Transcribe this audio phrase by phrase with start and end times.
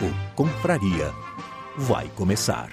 [0.00, 1.12] O Confraria
[1.76, 2.68] vai começar.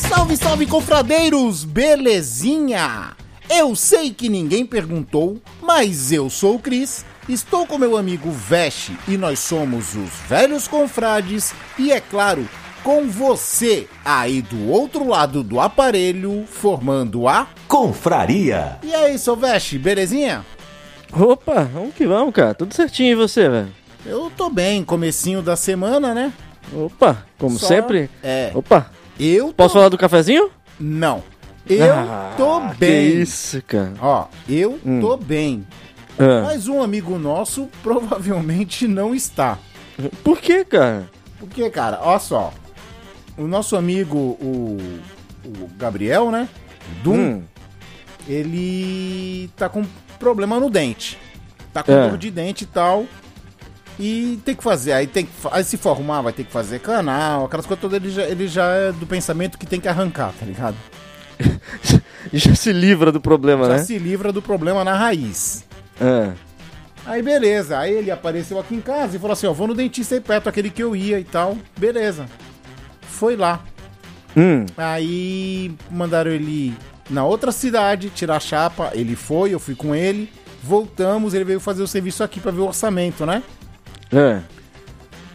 [0.00, 1.64] Salve, salve, confradeiros!
[1.64, 3.14] Belezinha?
[3.50, 8.96] Eu sei que ninguém perguntou, mas eu sou o Cris, estou com meu amigo Veste
[9.06, 12.48] e nós somos os Velhos Confrades e, é claro,
[12.84, 17.48] com você aí do outro lado do aparelho, formando a...
[17.66, 18.76] Confraria!
[18.82, 20.44] E aí, seu Veste, belezinha?
[21.10, 22.52] Opa, vamos que vamos, cara.
[22.54, 23.68] Tudo certinho e você, velho?
[24.04, 26.30] Eu tô bem, comecinho da semana, né?
[26.74, 28.10] Opa, como Só- sempre.
[28.22, 28.50] É.
[28.54, 29.54] Opa, Eu tô...
[29.54, 30.50] posso falar do cafezinho?
[30.78, 31.22] Não.
[31.66, 33.20] Eu Ah, tô Que bem.
[33.22, 33.94] isso, cara.
[34.00, 35.00] Ó, eu Hum.
[35.00, 35.66] tô bem.
[36.18, 39.56] Ah, Mas um amigo nosso provavelmente não está.
[40.22, 41.08] por que, cara?
[41.38, 42.52] Porque, cara, ó só.
[43.36, 44.78] O nosso amigo, o,
[45.44, 46.48] o Gabriel, né?
[47.02, 47.42] Dum, Hum,
[48.28, 49.84] ele tá com
[50.18, 51.18] problema no dente.
[51.72, 52.08] Tá com É.
[52.08, 53.06] dor de dente e tal.
[53.98, 54.92] E tem que fazer.
[54.92, 55.32] Aí tem que.
[55.50, 57.96] Aí se for arrumar, vai ter que fazer canal, aquelas coisas todas.
[58.02, 60.76] Ele já, ele já é do pensamento que tem que arrancar, tá ligado?
[62.32, 63.78] já se livra do problema, Já né?
[63.84, 65.64] se livra do problema na raiz.
[66.00, 66.32] Ah,
[67.06, 70.14] Aí beleza, aí ele apareceu aqui em casa e falou assim, ó, vou no dentista
[70.14, 71.56] aí perto, aquele que eu ia e tal.
[71.76, 72.26] Beleza.
[73.14, 73.60] Foi lá.
[74.36, 76.74] hum, Aí mandaram ele
[77.08, 80.30] na outra cidade tirar a chapa, ele foi, eu fui com ele.
[80.62, 83.42] Voltamos, ele veio fazer o serviço aqui pra ver o orçamento, né?
[84.12, 84.40] é.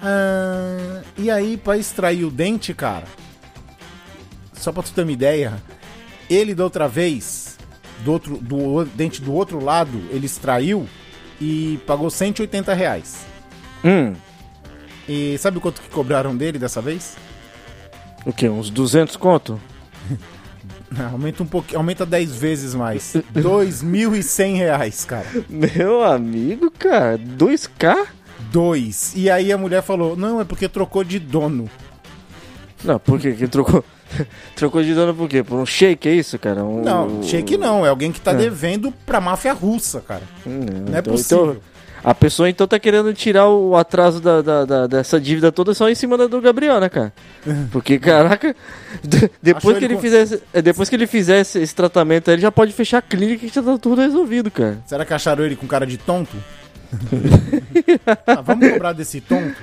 [0.01, 3.03] Ah, e aí, pra extrair o dente, cara,
[4.53, 5.61] só pra tu ter uma ideia,
[6.29, 7.57] ele da outra vez,
[8.03, 10.87] do, outro, do dente do outro lado, ele extraiu
[11.39, 13.25] e pagou 180 reais.
[13.83, 14.13] Hum,
[15.07, 17.17] E sabe quanto que cobraram dele dessa vez?
[18.25, 18.49] O quê?
[18.49, 19.59] Uns 200 conto?
[21.11, 23.13] Aumenta um pouquinho, aumenta 10 vezes mais.
[23.35, 25.27] 2.100 reais, cara.
[25.47, 28.07] Meu amigo, cara, 2K?
[28.51, 29.13] Dois.
[29.15, 31.69] E aí a mulher falou: Não, é porque trocou de dono.
[32.83, 33.33] Não, por quê?
[33.33, 33.83] Que trocou...
[34.55, 35.43] trocou de dono por quê?
[35.43, 36.63] Por um shake, é isso, cara?
[36.63, 36.81] Um...
[36.81, 38.35] Não, shake não, é alguém que tá É.
[38.35, 40.23] devendo pra máfia russa, cara.
[40.47, 41.43] Hum, Não é então- possível.
[41.51, 41.61] então-
[42.03, 45.89] a pessoa então tá querendo tirar o atraso da, da- da- dessa dívida toda só
[45.89, 47.13] em cima do Gabriel, né, cara?
[47.71, 48.55] Porque, caraca,
[49.03, 50.41] de- depois Achou que ele ele fizesse.
[50.53, 53.53] é, Depois que ele fizesse esse tratamento aí, ele já pode fechar a clínica que
[53.53, 54.77] já tá tudo resolvido, cara.
[54.85, 56.35] Será que acharam ele com cara de tonto?
[58.25, 59.55] Ah, vamos cobrar desse tonto?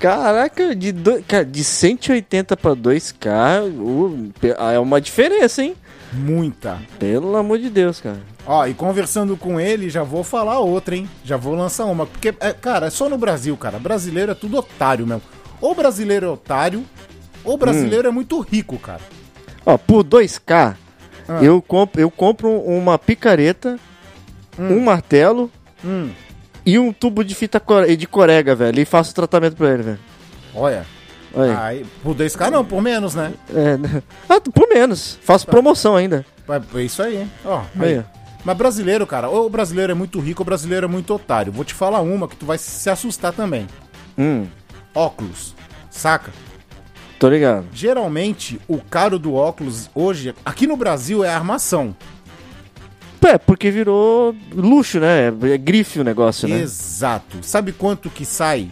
[0.00, 4.32] Caraca, de, do, cara, de 180 pra 2K, uh,
[4.72, 5.74] é uma diferença, hein?
[6.12, 6.78] Muita.
[6.98, 8.20] Pelo amor de Deus, cara.
[8.46, 11.08] Ó, e conversando com ele, já vou falar outra, hein?
[11.24, 12.06] Já vou lançar uma.
[12.06, 13.78] Porque, é, cara, é só no Brasil, cara.
[13.78, 15.22] Brasileiro é tudo otário mesmo.
[15.60, 16.84] Ou brasileiro é otário,
[17.44, 19.00] ou brasileiro é muito rico, cara.
[19.66, 20.76] Ó, por 2K,
[21.28, 21.42] Ah.
[21.42, 23.78] eu, compro, eu compro uma picareta,
[24.58, 25.50] um martelo
[25.84, 26.10] Hum,
[26.64, 28.80] e um tubo de fita core- de corega, velho.
[28.80, 29.98] E faço tratamento pra ele, velho.
[30.54, 30.86] olha.
[31.34, 31.50] Aí.
[31.56, 33.32] Aí, por 2K não, por menos, né?
[33.54, 34.02] É, né?
[34.28, 35.18] ah, por menos.
[35.22, 36.24] Faço promoção ainda.
[36.74, 37.30] É isso aí, hein?
[37.44, 38.04] Ó, Aí, aí.
[38.44, 41.52] Mas brasileiro, cara, ou o brasileiro é muito rico ou o brasileiro é muito otário.
[41.52, 43.66] Vou te falar uma que tu vai se assustar também.
[44.16, 44.46] Hum,
[44.94, 45.54] Óculos.
[45.90, 46.32] Saca?
[47.18, 47.66] tô ligado.
[47.72, 51.94] Geralmente, o caro do óculos hoje, aqui no Brasil, é armação.
[53.20, 55.26] É, porque virou luxo, né?
[55.52, 56.60] É grife o negócio, né?
[56.60, 57.38] Exato.
[57.42, 58.70] Sabe quanto que sai?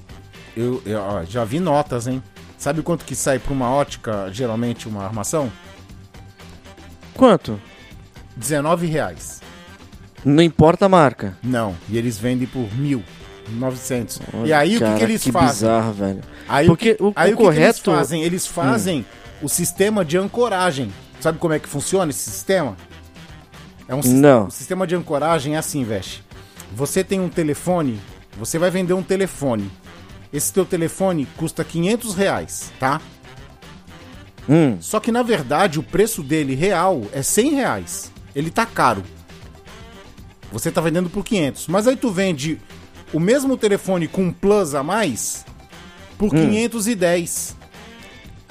[0.57, 2.23] Eu, eu, ó, já vi notas, hein?
[2.59, 5.51] Sabe quanto que sai pra uma ótica, geralmente, uma armação?
[7.15, 7.61] Quanto?
[8.37, 9.41] 19 reais.
[10.25, 11.37] Não importa a marca.
[11.43, 11.75] Não.
[11.89, 13.03] E eles vendem por mil.
[13.49, 14.17] 900.
[14.17, 15.49] e Olha, aí o que, cara, que eles que fazem?
[15.51, 16.21] bizarro, velho.
[16.49, 17.95] Aí Porque o, que, o- aí o o que eles correto- Hum.
[17.95, 18.23] fazem?
[18.25, 19.07] Eles fazem
[19.41, 20.93] o sistema de ancoragem.
[21.21, 22.77] Sabe como é que funciona esse sistema?
[23.87, 24.47] É um, Não.
[24.47, 26.25] um sistema de ancoragem é assim, Veste.
[26.75, 28.01] Você tem um telefone,
[28.37, 29.71] você vai vender um telefone.
[30.37, 33.01] Esse teu telefone custa 500 reais, tá?
[34.47, 38.13] Hum, Só que na verdade o preço dele real é 100 reais.
[38.35, 39.03] Ele tá caro.
[40.53, 41.69] Você tá vendendo por 500.
[41.69, 42.61] Mas aí tu vende
[43.15, 45.47] o mesmo telefone com um plus a mais
[46.19, 47.57] por 510.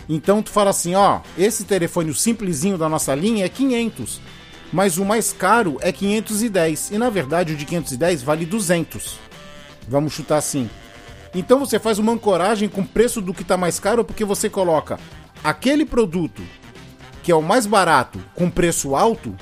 [0.10, 4.20] Então tu fala assim, ó, esse telefone o simplesinho da nossa linha é 500,
[4.74, 9.20] mas o mais caro é 510 e na verdade o de 510 vale 200.
[9.88, 10.68] Vamos chutar assim.
[11.36, 14.50] Então você faz uma ancoragem com o preço do que tá mais caro porque você
[14.50, 14.98] coloca
[15.44, 16.42] aquele produto
[17.22, 19.36] que é o mais barato com preço alto,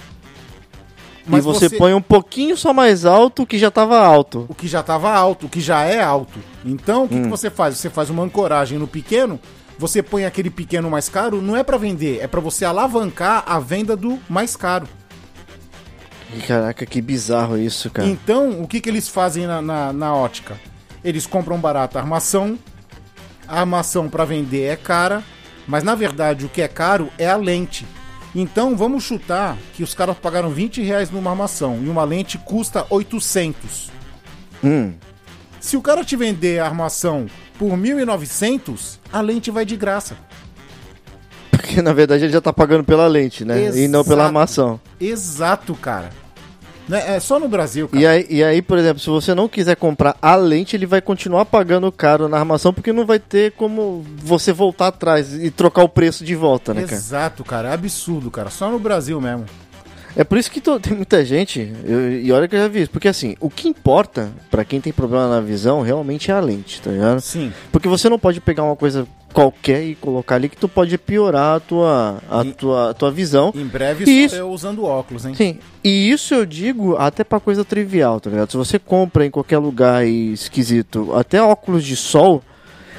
[1.27, 4.45] e você, põe um pouquinho só mais alto que já tava alto.
[4.49, 6.39] o que já estava alto, o que já é alto.
[6.65, 7.77] Então, o que, que você faz?
[7.77, 9.39] Você faz uma ancoragem no pequeno,
[9.77, 13.59] você põe aquele pequeno mais caro, não é para vender, é para você alavancar a
[13.59, 14.87] venda do mais caro.
[16.47, 18.07] Caraca, que bizarro isso, cara.
[18.07, 20.57] Então, o que, que eles fazem na, na, na ótica?
[21.03, 22.57] Eles compram barata a armação,
[23.47, 25.23] a armação para vender é cara,
[25.67, 27.85] mas na verdade o que é caro é a lente.
[28.35, 32.85] Então vamos chutar que os caras pagaram 20 reais numa armação e uma lente custa
[32.89, 33.91] 800.
[34.63, 34.93] Hum,
[35.59, 37.27] Se o cara te vender a armação
[37.59, 40.15] por 1.900, a lente vai de graça.
[41.51, 43.69] porque na verdade ele já tá pagando pela lente, né?
[43.77, 44.27] E não pela Exato.
[44.27, 44.81] armação.
[44.99, 46.09] Exato, cara.
[46.87, 48.01] Né, É só no Brasil, cara.
[48.01, 51.01] E aí, e aí, por exemplo, se você não quiser comprar a lente, ele vai
[51.01, 55.83] continuar pagando caro na armação, porque não vai ter como você voltar atrás e trocar
[55.83, 56.93] o preço de volta, né, cara?
[56.95, 57.69] Exato, cara.
[57.69, 58.49] É absurdo, cara.
[58.49, 59.45] Só no Brasil mesmo.
[60.15, 62.81] É por isso que to- tem muita gente, eu- e olha que eu já vi
[62.83, 66.39] isso, porque assim, o que importa pra quem tem problema na visão realmente é a
[66.39, 67.19] lente, tá ligado?
[67.19, 67.51] Sim.
[67.71, 71.57] Porque você não pode pegar uma coisa qualquer e colocar ali que tu pode piorar
[71.57, 73.51] a tua, a E- tua, a tua visão.
[73.55, 74.35] Em breve Isso.
[74.35, 75.33] eu usando óculos, hein?
[75.35, 78.51] Sim, e isso eu digo até pra coisa trivial, tá ligado?
[78.51, 82.41] Se você compra em qualquer lugar e esquisito, até óculos de sol,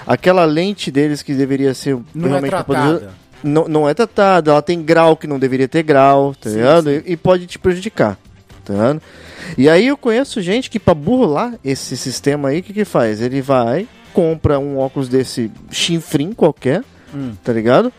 [0.06, 2.64] aquela lente deles que deveria ser Não é realmente poder-
[2.98, 3.12] tratada.
[3.42, 6.84] não, não é tratada, ela tem grau que não deveria ter grau, tá Sim, ligado?
[6.90, 7.02] sim.
[7.06, 8.18] E, e pode te prejudicar,
[8.64, 8.96] tá?
[9.58, 13.20] E aí eu conheço gente que pra burlar esse sistema aí, o que que faz?
[13.20, 16.82] Ele vai, compra um óculos desse chinfrim qualquer,
[17.14, 17.32] Hum.
[17.44, 17.92] tá ligado?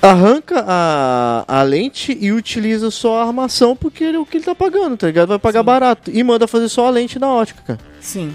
[0.00, 4.44] Arranca a, a lente e utiliza só a armação porque ele é o que ele
[4.44, 5.28] tá pagando, tá ligado?
[5.28, 5.66] Vai pagar Sim.
[5.66, 6.10] barato.
[6.12, 7.80] E manda fazer só a lente na ótica, cara.
[8.00, 8.34] Sim.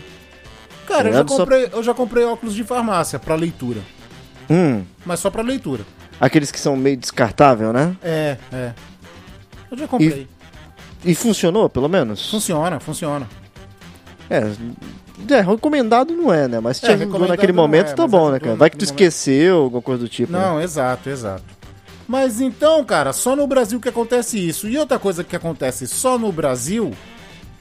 [0.86, 3.80] Cara, eu já, comprei, eu já comprei óculos de farmácia pra leitura.
[4.50, 5.86] Hum, Mas só pra leitura.
[6.20, 7.96] aqueles que são meio descartável, né?
[8.04, 8.74] É, é.
[9.72, 10.28] Eu já comprei.
[11.06, 12.30] E funcionou, pelo menos?
[12.30, 13.28] Funciona, funciona.
[14.30, 14.42] É,
[15.30, 16.60] é, recomendado não é, né?
[16.60, 18.56] Mas se É, te ajudou naquele não momento, é, tá bom, né, cara?
[18.56, 18.92] Vai que tu momento.
[18.94, 20.32] esqueceu, alguma coisa do tipo.
[20.32, 20.40] né?
[20.40, 21.44] Não, exato, exato.
[22.08, 24.68] Mas então, cara, só no Brasil que acontece isso.
[24.68, 26.92] E outra coisa que acontece só no Brasil.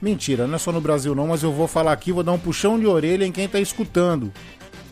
[0.01, 2.39] Mentira, não é só no Brasil não, mas eu vou falar aqui, vou dar um
[2.39, 4.33] puxão de orelha em quem tá escutando.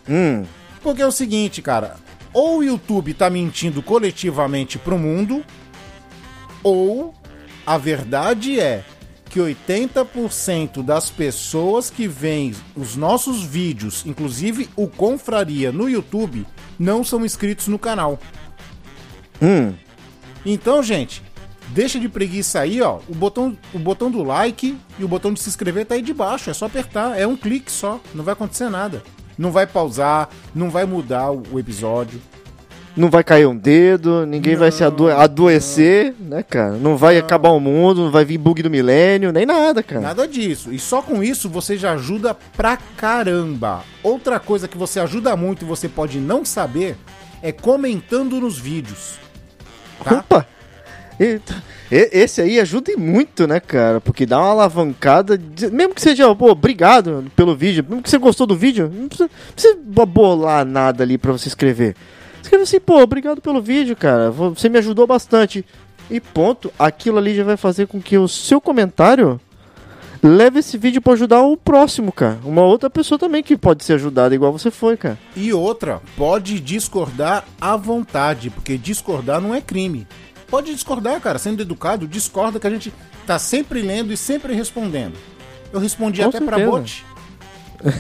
[0.08, 0.44] Hum,
[0.82, 1.96] Porque é o seguinte, cara,
[2.32, 5.44] ou o YouTube tá mentindo coletivamente pro mundo,
[6.62, 7.12] ou
[7.66, 8.84] a verdade é
[9.30, 16.44] que 80% das pessoas que veem os nossos vídeos, inclusive o Confraria no YouTube,
[16.78, 18.18] não são inscritos no canal.
[19.40, 19.72] hum.
[20.44, 21.22] Então, gente,
[21.68, 22.98] deixa de preguiça aí, ó.
[23.08, 26.14] O botão, o botão do like e o botão de se inscrever tá aí de
[26.14, 26.50] baixo.
[26.50, 27.18] É só apertar.
[27.18, 28.00] É um clique só.
[28.14, 29.02] Não vai acontecer nada.
[29.36, 32.20] Não vai pausar, não vai mudar o episódio.
[32.96, 36.72] Não vai cair um dedo, ninguém vai se ado adoecer, né, cara?
[36.72, 40.00] Não vai acabar o mundo, não vai vir bug do milênio, nem nada, cara.
[40.00, 40.72] Nada disso.
[40.72, 43.82] E só com isso você já ajuda pra caramba.
[44.02, 46.96] Outra coisa que você ajuda muito e você pode não saber
[47.42, 49.14] é comentando nos vídeos.
[50.02, 50.16] Tá?
[50.18, 50.46] Opa!
[51.18, 51.62] Eita.
[51.90, 54.00] Esse aí ajuda muito, né, cara?
[54.00, 55.36] Porque dá uma alavancada.
[55.36, 57.84] de- Mesmo que seja, pô, obrigado pelo vídeo.
[57.86, 61.48] Mesmo que você gostou do vídeo, não precisa, não precisa bolar nada ali pra você
[61.48, 61.94] escrever.
[62.42, 64.30] Escreve assim, pô, obrigado pelo vídeo, cara.
[64.30, 65.64] Você me ajudou bastante.
[66.10, 66.72] E ponto.
[66.78, 69.40] Aquilo ali já vai fazer com que o seu comentário
[70.22, 72.38] leve esse vídeo pra ajudar o próximo, cara.
[72.44, 75.18] Uma outra pessoa também que pode ser ajudada igual você foi, cara.
[75.36, 80.06] E outra, pode discordar à vontade, porque discordar não é crime.
[80.48, 82.92] Pode discordar, cara, sendo educado, discorda que a gente
[83.26, 85.14] tá sempre lendo e sempre respondendo.
[85.72, 86.70] Eu respondi Com até pra certeza.
[86.78, 87.06] bot.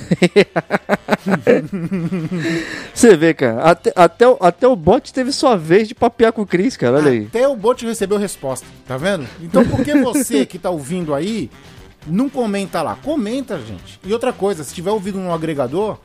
[2.94, 3.62] Você vê, cara.
[3.62, 6.96] Até, até, o- até o bot teve sua vez de papear com o Chris, cara.
[6.98, 7.26] Olha aí.
[7.26, 9.26] Até o bot recebeu resposta, tá vendo?
[9.40, 11.50] Então por que você que tá ouvindo aí
[12.06, 12.96] não comenta lá?
[13.02, 13.98] Comenta, gente.
[14.04, 15.98] E outra coisa, se tiver ouvido no agregador,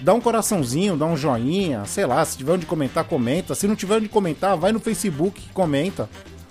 [0.00, 3.54] dá um coraçãozinho, dá um joinha, sei lá, se tiver onde comentar, comenta.
[3.54, 6.08] Se não tiver onde comentar, vai no Facebook e comenta.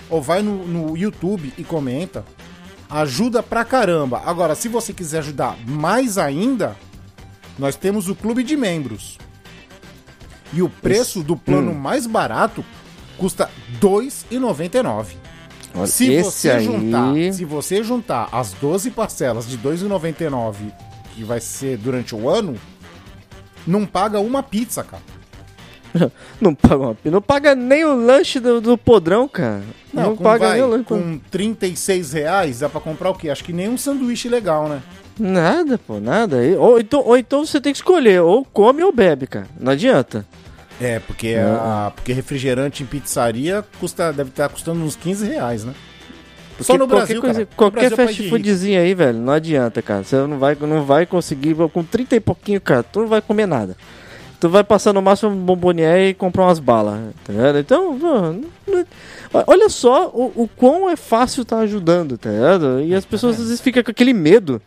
[0.10, 2.26] Ou vai no, no YouTube e comenta.
[2.92, 4.22] Ajuda pra caramba.
[4.26, 6.76] Agora, se você quiser ajudar mais ainda,
[7.58, 9.18] nós temos o clube de membros.
[10.54, 11.76] E o preço do plano Hum.
[11.80, 12.64] mais barato
[13.18, 15.16] custa R$ 2,99.
[15.74, 16.66] Olha, Se esse você aí...
[16.66, 20.54] juntar, se você juntar as 12 parcelas de R$ 2,99
[21.16, 22.58] que vai ser durante o ano,
[23.66, 25.04] não paga uma pizza, cara.
[26.40, 29.62] Não paga, uma- não paga nem o lanche do, do podrão, cara.
[29.94, 30.84] Não, com, paga vai, nem o lanche.
[30.86, 33.30] com 36 reais dá pra comprar o quê?
[33.30, 34.82] Acho que nem um sanduíche legal, né?
[35.20, 36.38] Nada, pô, nada.
[36.58, 39.48] Ou então, ou então você tem que escolher, ou come ou bebe, cara.
[39.60, 40.26] Não adianta.
[40.80, 45.74] É, porque, a- porque refrigerante em pizzaria custa, deve estar custando uns 15 reais, né?
[46.60, 49.82] Só no Porque Brasil, qualquer, coisa- qualquer Brasil é fast foodzinho aí, velho, não adianta,
[49.82, 50.04] cara.
[50.04, 53.46] Você não vai, não vai conseguir, com 30 e pouquinho, cara, tu não vai comer
[53.48, 53.76] nada.
[54.42, 57.60] Tu vai passar no máximo um bombonier e comprar umas balas, tá ligado?
[57.60, 58.86] Então, mano, não-
[59.46, 62.82] olha só o, o quão é fácil tá ajudando, tá ligado?
[62.82, 64.60] E as pessoas às vezes ficam com aquele medo.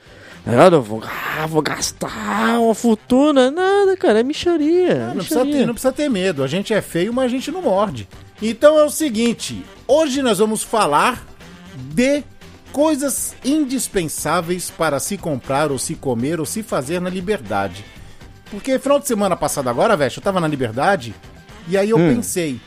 [0.45, 0.69] Tá?
[0.69, 3.51] Eu vou, ah, vou gastar uma fortuna.
[3.51, 5.09] Nada, cara, é micharia.
[5.09, 5.61] Não precisa, micharia.
[5.61, 6.45] ter, não precisa ter medo.
[6.45, 8.07] A gente é feio, mas a gente não morde.
[8.41, 11.27] Então é o seguinte: hoje nós vamos falar
[11.77, 12.23] de
[12.73, 17.85] coisas indispensáveis para se comprar ou se comer ou se fazer na liberdade.
[18.55, 21.15] Porque final de semana passado agora, velho, eu tava na liberdade
[21.69, 22.15] e aí eu Hum.
[22.15, 22.61] pensei,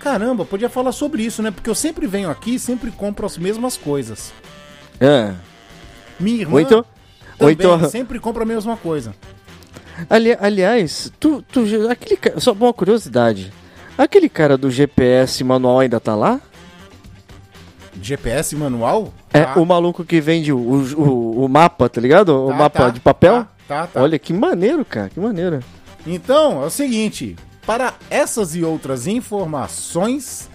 [0.00, 1.50] caramba, podia falar sobre isso, né?
[1.50, 4.32] Porque eu sempre venho aqui e sempre compro as mesmas coisas.
[5.00, 5.32] É.
[6.18, 6.84] Minha irmã Ou então,
[7.38, 9.14] também então sempre compra a mesma coisa.
[10.10, 13.52] Ali- aliás, tu, tu, aquele, só uma curiosidade.
[13.96, 16.40] Aquele cara do GPS manual ainda tá lá?
[18.00, 19.12] GPS manual?
[19.32, 19.60] É Tá.
[19.60, 22.30] o maluco que vende o, o, o mapa, tá ligado?
[22.44, 23.34] o Tá, mapa tá, de papel?
[23.44, 24.02] Tá, tá, tá.
[24.02, 25.60] Olha que maneiro, cara, que maneiro.
[26.06, 30.50] Então, é o seguinte, para essas e outras informações,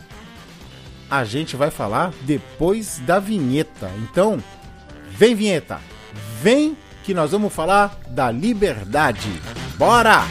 [1.10, 3.90] a gente vai falar depois da vinheta.
[4.04, 4.42] Então,
[5.10, 5.80] vem vinheta,
[6.42, 9.30] vem que nós vamos falar da liberdade.
[9.78, 10.24] Bora!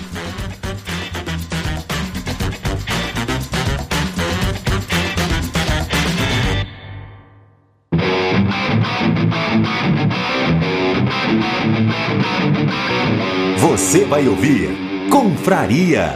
[13.89, 14.69] Você vai ouvir
[15.11, 16.15] Confraria.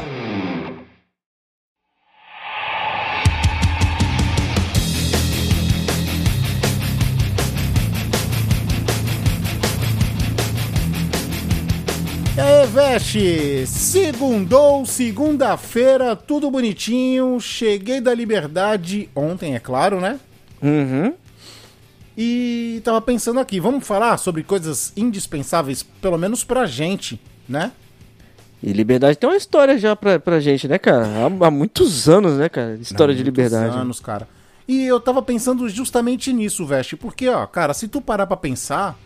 [12.37, 17.41] E aí, Veste, segundou, segunda-feira, tudo bonitinho.
[17.41, 20.21] Cheguei da liberdade ontem, é claro, né?
[20.61, 21.14] Uhum.
[22.19, 27.19] E tava pensando aqui, vamos falar sobre coisas indispensáveis, pelo menos pra gente,
[27.49, 27.73] né?
[28.63, 31.05] E liberdade tem uma história já pra, pra gente, né, cara?
[31.07, 32.77] Há, há muitos anos, né, cara?
[32.77, 33.77] História Não, de muitos liberdade.
[33.77, 34.29] anos, cara.
[34.69, 38.97] E eu tava pensando justamente nisso, Veste, porque, ó, cara, se tu parar pra pensar,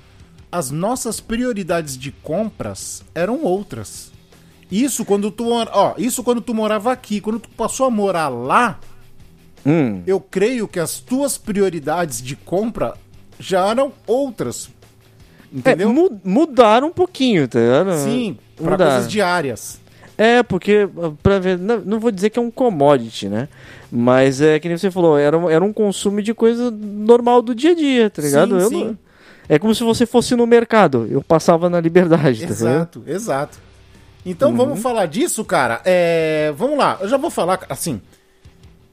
[0.52, 4.12] as nossas prioridades de compras eram outras.
[4.70, 8.78] Isso quando tu, ó, isso quando tu morava aqui, quando tu passou a morar lá,
[9.64, 10.02] Hum.
[10.06, 12.94] eu creio que as tuas prioridades de compra
[13.40, 14.68] já eram outras.
[15.56, 15.92] É, Entendeu?
[15.92, 17.92] mu- mudaram um pouquinho, tá ligado?
[17.98, 18.92] Sim, pra Mudaram.
[18.92, 19.80] coisas diárias.
[20.18, 20.88] É, porque,
[21.22, 23.48] pra ver, não, não vou dizer que é um commodity, né?
[23.90, 27.54] Mas é que nem você falou, era, um- era um consumo de coisa normal do
[27.54, 28.50] dia a dia, tá ligado?
[28.58, 28.84] Sim, Eu sim.
[28.84, 28.98] não-
[29.48, 32.50] é como se você fosse no mercado, eu passava na liberdade, tá ligado?
[32.50, 33.58] Exato, exato.
[34.24, 34.56] Então Uhum.
[34.56, 35.80] vamos falar disso, cara.
[35.84, 38.00] É, vamos lá, eu já vou falar assim.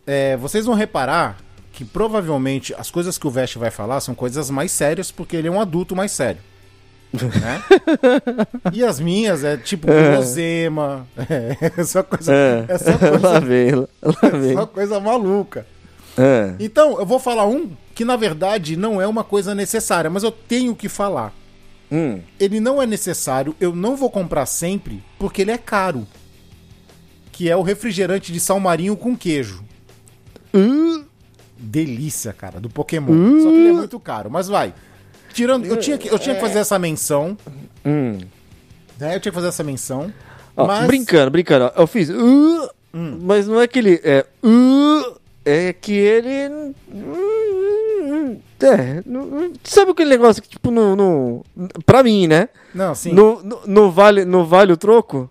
[0.06, 1.38] é, vocês vão reparar
[1.72, 5.48] que provavelmente as coisas que o Vest vai falar são coisas mais sérias, porque ele
[5.48, 6.42] é um adulto mais sério.
[7.14, 7.64] Né?
[8.74, 11.08] e as minhas é tipo gulosema,
[11.78, 13.88] é, só coisa, É, é só lá coisa, vem, lá
[14.40, 14.54] vem.
[14.56, 15.66] só coisa maluca.
[16.18, 16.56] É.
[16.60, 20.32] Então, eu vou falar um que na verdade não é uma coisa necessária, mas eu
[20.32, 21.34] tenho que falar.
[21.92, 22.22] Hum.
[22.40, 26.08] ele não é necessário, eu não vou comprar sempre, porque ele é caro.
[27.32, 29.64] Que é o refrigerante de sal marinho com queijo.
[30.56, 31.06] Uh,
[31.56, 33.42] Delícia, cara, do Pokémon.
[33.42, 34.74] Só que ele é muito caro, mas vai.
[35.34, 37.38] Tirando, eu tinha que, eu tinha que fazer essa menção,
[37.86, 38.20] hum.
[39.00, 39.16] né?
[39.16, 40.14] Eu tinha que fazer essa menção.
[40.56, 42.10] Ó, mas Brincando, brincando, eu fiz.
[42.10, 44.00] uh, Mas não é que ele.
[44.04, 46.74] É, uh, é que ele.
[46.94, 50.96] hum, É, não- sabe aquele negócio que, tipo, no.
[50.96, 51.44] no
[51.86, 52.48] pra mim, né?
[52.74, 53.12] não, sim.
[53.12, 55.30] No vale, no vale o troco?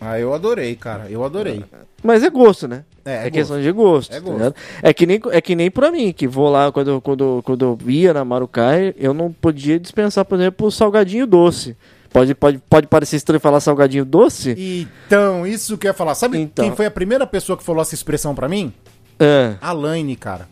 [0.00, 1.10] Ah, eu adorei, cara.
[1.10, 1.62] Eu adorei.
[2.02, 2.84] Mas é gosto, né?
[3.04, 4.12] É, É, é questão de gosto.
[4.12, 4.54] É tá gosto.
[4.82, 7.90] É, que nem, é que nem pra mim, que vou lá, quando, quando, quando eu
[7.90, 11.76] ia na Marucai, eu não podia dispensar, por exemplo, o salgadinho doce.
[12.12, 14.86] Pode, pode, pode parecer estranho falar salgadinho doce?
[15.06, 16.14] Então, isso que eu ia falar.
[16.14, 16.64] Sabe Então.
[16.64, 18.72] quem foi a primeira pessoa que falou essa expressão pra mim?
[19.18, 19.54] É.
[19.60, 20.48] A Laine, cara.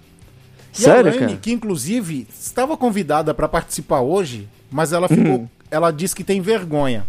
[0.78, 1.38] E Sério, a Laine, cara?
[1.40, 5.38] que inclusive estava convidada pra participar hoje, mas ela ficou.
[5.38, 5.48] Hum.
[5.70, 7.04] Ela disse que tem vergonha.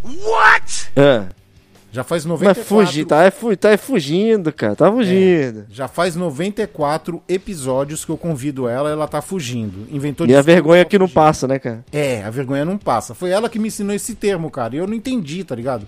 [0.96, 1.25] É.
[1.91, 2.63] Já faz Mas 94.
[2.65, 4.75] fugir, tá, é, fu- tá é fugindo, cara.
[4.75, 5.65] Tá fugindo.
[5.72, 9.88] Já faz 94 episódios que eu convido ela, ela tá fugindo.
[9.91, 11.84] Inventou E a vergonha que não passa, né, cara?
[11.91, 13.15] É, a vergonha não passa.
[13.15, 14.75] Foi ela que me ensinou esse termo, cara.
[14.75, 15.88] E eu não entendi, tá ligado?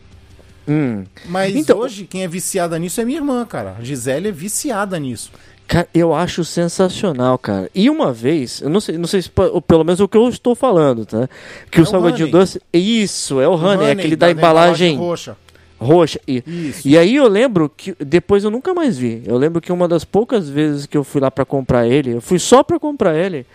[0.67, 1.03] Hum.
[1.27, 3.75] Mas Então- hoje, quem é viciada nisso é minha irmã, cara.
[3.79, 5.31] A Gisele é viciada nisso.
[5.67, 7.69] Cara, eu acho sensacional, cara.
[7.73, 10.53] E uma vez, eu não sei, não sei se pelo menos o que eu estou
[10.53, 11.29] falando, tá?
[11.69, 14.97] Que É o o salgadinho doce, isso, é o Honey, é Honey, aquele da, embalagem
[14.97, 15.37] roxa.
[15.81, 16.19] Roxa.
[16.27, 16.87] E, Isso.
[16.87, 19.23] e aí eu lembro que depois eu nunca mais vi.
[19.25, 22.21] Eu lembro que uma das poucas vezes que eu fui lá pra comprar ele, eu
[22.21, 23.45] fui só pra comprar ele.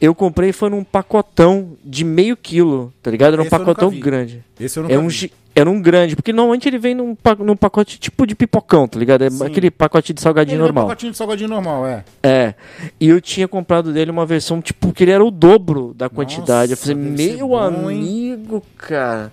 [0.00, 3.34] Eu comprei foi num pacotão de meio quilo, tá ligado?
[3.34, 4.42] Era um Esse eu pacotão grande.
[4.58, 5.32] Esse eu nunca É um, vi.
[5.54, 8.98] era um grande, porque normalmente ele vem num, pa- num pacote tipo de pipocão, tá
[8.98, 9.22] ligado?
[9.22, 9.44] É Sim.
[9.46, 10.86] aquele pacote de salgadinho Ele é um normal.
[10.86, 12.04] pacotinho de salgadinho normal, é.
[12.20, 12.54] É.
[12.98, 16.72] E eu tinha comprado dele uma versão, tipo, que ele era o dobro da quantidade.
[16.72, 17.98] eu Nossa, falei, deve ser meu bom, hein?"
[18.32, 19.30] amigo, cara.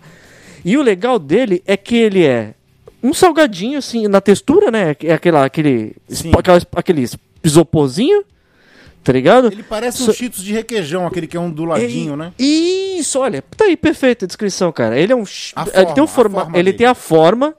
[0.65, 2.53] E o legal dele é que ele é
[3.01, 4.95] um salgadinho, assim, na textura, né?
[5.03, 5.95] É aquela, aquele,
[6.37, 7.05] aquela, aquele
[7.43, 8.23] isoporzinho,
[9.03, 9.47] tá ligado?
[9.51, 12.33] Ele parece So- um cheetos de requeijão, aquele que é onduladinho, É, né?
[12.39, 14.97] Isso, olha, tá aí, perfeita a descrição, cara.
[14.97, 15.25] Ele é um.
[15.25, 16.77] chi- A ele forma, tem, um a forma, forma ele dele.
[16.77, 17.53] tem a forma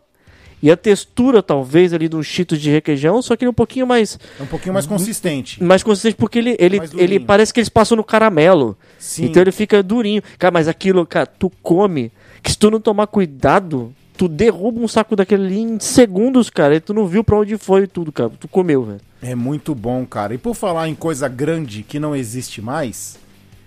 [0.63, 3.55] e a textura, talvez, ali de um cheetos de requeijão, só que ele é um
[3.55, 5.63] pouquinho mais, É um pouquinho mais consistente.
[5.63, 8.75] mais consistente, porque ele, ele, ele parece que eles passam no caramelo.
[8.99, 9.27] Sim.
[9.27, 10.23] Então ele fica durinho.
[10.39, 12.11] Cara, mas aquilo, cara, tu come,
[12.45, 16.77] que se tu não tomar cuidado, tu derruba um saco daquele ali em segundos, cara.
[16.77, 18.31] E tu não viu pra onde foi e tudo, cara.
[18.39, 19.01] Tu comeu, velho.
[19.23, 20.35] É muito bom, cara.
[20.35, 23.19] E por falar em coisa grande que não existe mais,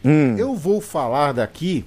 [0.06, 0.38] Hum.
[0.38, 1.84] eu vou falar daqui.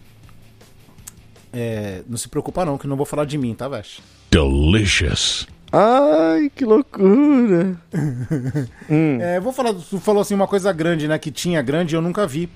[1.52, 4.00] É, não se preocupa não, que eu não vou falar de mim, tá, Vesh?
[4.30, 5.46] Delicious.
[5.72, 7.76] Ai, que loucura.
[8.90, 9.18] hum.
[9.20, 11.16] É, vou falar, tu falou assim uma coisa grande, né?
[11.18, 12.48] Que tinha grande e eu nunca vi.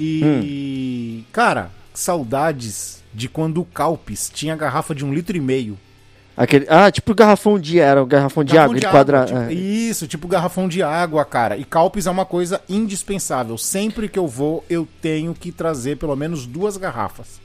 [0.00, 5.78] E, cara, saudades de quando o Calpis tinha garrafa de um litro e meio.
[6.34, 9.24] Aquele, ah, tipo garrafão de era, um garrafão de Garrafão água, de quadra.
[9.26, 9.52] tipo- é.
[9.52, 11.58] Isso, tipo garrafão de água, cara.
[11.58, 13.58] E Calpis é uma coisa indispensável.
[13.58, 17.38] Sempre que eu vou, eu tenho que trazer pelo menos duas garrafas.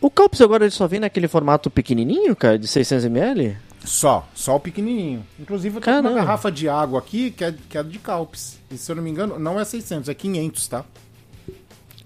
[0.00, 3.56] O Calpis agora ele só vem naquele formato pequenininho, cara, de 600ml?
[3.84, 5.22] Só, só o pequenininho.
[5.38, 8.58] Inclusive, eu tenho uma garrafa de água aqui que é, que é de Calpis.
[8.70, 10.84] E se eu não me engano, não é 600, é 500, tá?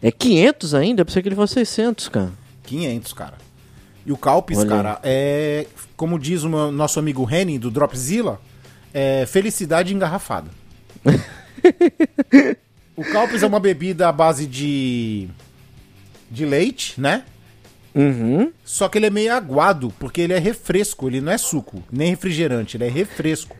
[0.03, 1.03] É 500 ainda?
[1.03, 2.33] Eu pensei que ele fosse 600, cara.
[2.65, 3.35] 500, cara.
[4.07, 8.41] E o Calpis, Olha cara, é, como diz o meu- nosso amigo Reni, do Dropzilla,
[8.93, 10.51] é felicidade engarrafada.
[12.97, 15.29] o Calpis é uma bebida à base de,
[16.31, 17.25] de leite, né?
[17.95, 18.53] Uhum.
[18.65, 22.11] Só que ele é meio aguado, porque ele é refresco, ele não é suco, nem
[22.11, 23.57] refrigerante, ele é refresco.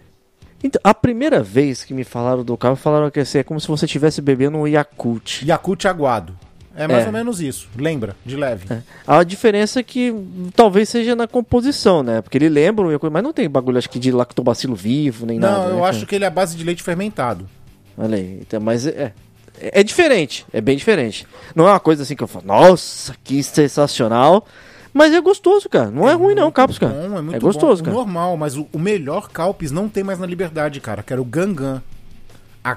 [0.63, 3.69] Então, a primeira vez que me falaram do carro, falaram que assim, é como se
[3.69, 5.43] você estivesse bebendo um Yakult.
[5.45, 6.37] Yakult aguado.
[6.77, 7.07] É mais É.
[7.07, 7.69] ou menos isso.
[7.79, 8.17] Lembra?
[8.27, 8.65] De leve.
[9.07, 10.13] A diferença é que
[10.57, 12.21] talvez seja na composição, né?
[12.21, 15.71] Porque ele lembra, mas não tem bagulho, acho que de lactobacilo vivo, nem Não, nada.
[15.71, 17.49] eu né, acho que ele é a base de leite fermentado.
[17.97, 19.13] Olha aí, então, mas é,
[19.61, 21.27] é, é diferente, é bem diferente.
[21.55, 24.47] Não é uma coisa assim que eu falo, nossa, que sensacional.
[24.93, 25.91] Mas é gostoso, cara.
[25.91, 26.93] Não é, ruim não, Capos, cara.
[26.93, 27.87] Bom, é muito é gostoso, bom.
[27.91, 27.97] cara.
[27.97, 31.25] Normal, mas o, o melhor Calpis não tem mais na Liberdade, cara, que era o
[31.25, 31.83] Gangan.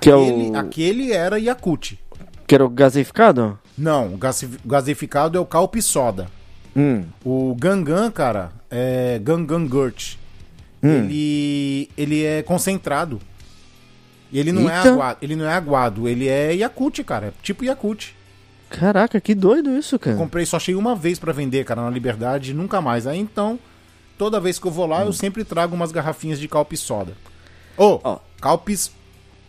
[0.01, 1.93] Que é Aquele, o- aquele era Yakult.
[2.47, 3.59] Que era o gaseificado?
[3.77, 4.19] Não, o
[4.65, 6.27] gaseificado é o Calpis Soda.
[6.75, 7.03] Hum.
[7.23, 10.15] O Gangan, cara, é Gangan Gurt.
[10.81, 10.89] Hum.
[11.05, 13.19] Ele, ele é concentrado.
[14.31, 17.63] E ele não é aguado, ele não é aguado, ele é Yakult, cara, é tipo
[17.63, 18.09] Yakult.
[18.69, 20.17] Caraca, que doido isso, cara.
[20.17, 23.07] Comprei, só achei uma vez pra vender, cara, na Liberdade, nunca mais.
[23.07, 23.57] Aí então,
[24.17, 25.05] toda vez que eu vou lá, Hum.
[25.07, 27.13] eu sempre trago umas garrafinhas de Calpis Soda.
[27.77, 28.19] Ô, Ó.
[28.41, 28.91] Calpis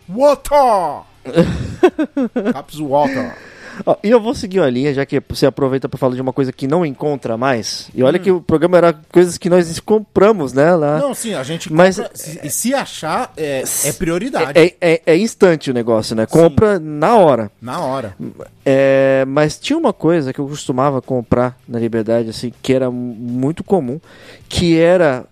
[0.09, 1.03] Water!
[2.53, 3.35] Calpis Water.
[3.87, 6.33] Ó, e eu vou seguir uma linha, já que você aproveita pra falar de uma
[6.33, 7.89] coisa que não encontra mais.
[7.95, 10.75] E olha que o programa era coisas que nós compramos, né?
[10.75, 10.97] Lá.
[10.97, 11.01] Hum.
[11.01, 14.59] Não, sim, a gente Mas- compra, se, e se achar, é, é prioridade.
[14.59, 16.27] É, é, é instante o negócio, né?
[16.27, 17.53] Compra na hora.
[17.63, 18.17] Na hora.
[18.67, 23.15] É, mas tinha uma coisa que eu costumava comprar na Liberdade, assim, que era mu-
[23.15, 24.01] muito comum,
[24.49, 25.25] que era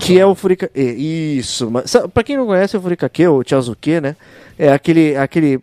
[0.00, 0.80] furikake, que é o furikake.
[0.80, 4.16] Isso, mas pra quem não conhece o furikake, ou chazuke, né?
[4.58, 5.60] É aquele, aquele,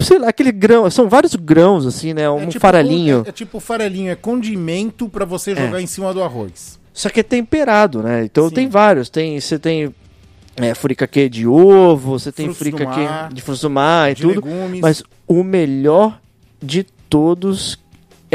[0.00, 2.28] sei lá, aquele grão, são vários grãos, assim, né?
[2.30, 3.22] Um É tipo farelinho.
[3.24, 6.78] É, é tipo farelinho, é condimento pra você jogar em cima do arroz.
[6.92, 8.24] Só que é temperado, né?
[8.24, 8.54] Então Sim.
[8.54, 9.10] tem vários.
[9.10, 9.94] Tem, você tem
[10.56, 14.34] é, furikake de ovo, você tem mar, de frutos do mar e de tudo.
[14.34, 14.80] legumes.
[14.80, 16.18] Mas o melhor
[16.62, 17.78] de todos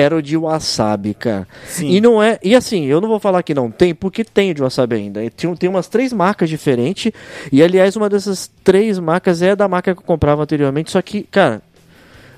[0.02, 1.48] era o de wasabi, cara.
[1.68, 1.90] Sim.
[1.90, 2.40] E não é.
[2.44, 5.22] E assim, eu não vou falar que não tem, porque tem de wasabi ainda.
[5.32, 7.12] Tem, tem umas três marcas diferentes.
[7.52, 10.92] E aliás, uma dessas três marcas é da marca que eu comprava anteriormente.
[10.92, 11.62] Só que, cara,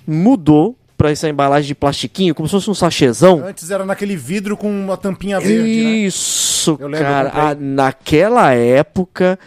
[0.05, 3.43] mudou pra essa embalagem de plastiquinho, como se fosse um sachêzão.
[3.45, 5.89] Antes era naquele vidro com uma tampinha verde, né?
[5.91, 7.31] Isso, eu cara.
[7.33, 9.37] a- naquela época.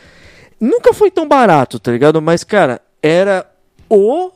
[0.61, 2.21] Nunca foi tão barato, tá ligado?
[2.21, 3.47] Mas, cara, era
[3.89, 4.31] o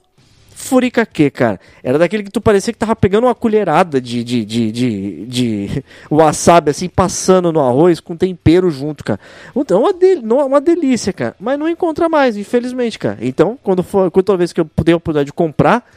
[0.61, 1.59] furikake, cara.
[1.83, 5.85] Era daquele que tu parecia que tava pegando uma colherada de, de, de, de, de
[6.11, 9.18] wasabi, assim, passando no arroz com tempero junto, cara.
[9.57, 11.35] Então, é uma, del não- uma delícia, cara.
[11.40, 13.18] Mas não encontra mais, infelizmente, cara.
[13.20, 15.88] Então, quando for, toda vez que eu puder a oportunidade de comprar,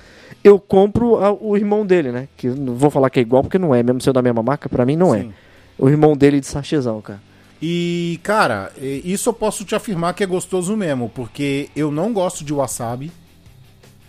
[0.43, 2.27] eu compro a- o irmão dele, né?
[2.37, 3.83] Que não vou falar que é igual, porque não é.
[3.83, 5.21] Mesmo sendo da mesma marca, pra mim não é.
[5.21, 5.33] Sim.
[5.77, 7.21] O irmão dele de sachêzão, cara.
[7.61, 12.43] E, cara, isso eu posso te afirmar que é gostoso mesmo, porque eu não gosto
[12.43, 13.09] de wasabi,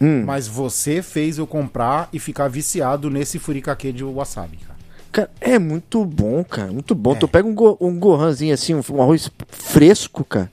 [0.00, 0.24] Hum.
[0.26, 4.74] mas você fez eu comprar e ficar viciado nesse furikake de wasabi, cara.
[5.12, 6.72] Cara, é muito bom, cara.
[6.72, 7.12] Muito bom.
[7.12, 7.14] É.
[7.14, 10.50] Tu pega um, go um gohanzinho assim, um, um arroz fresco, cara.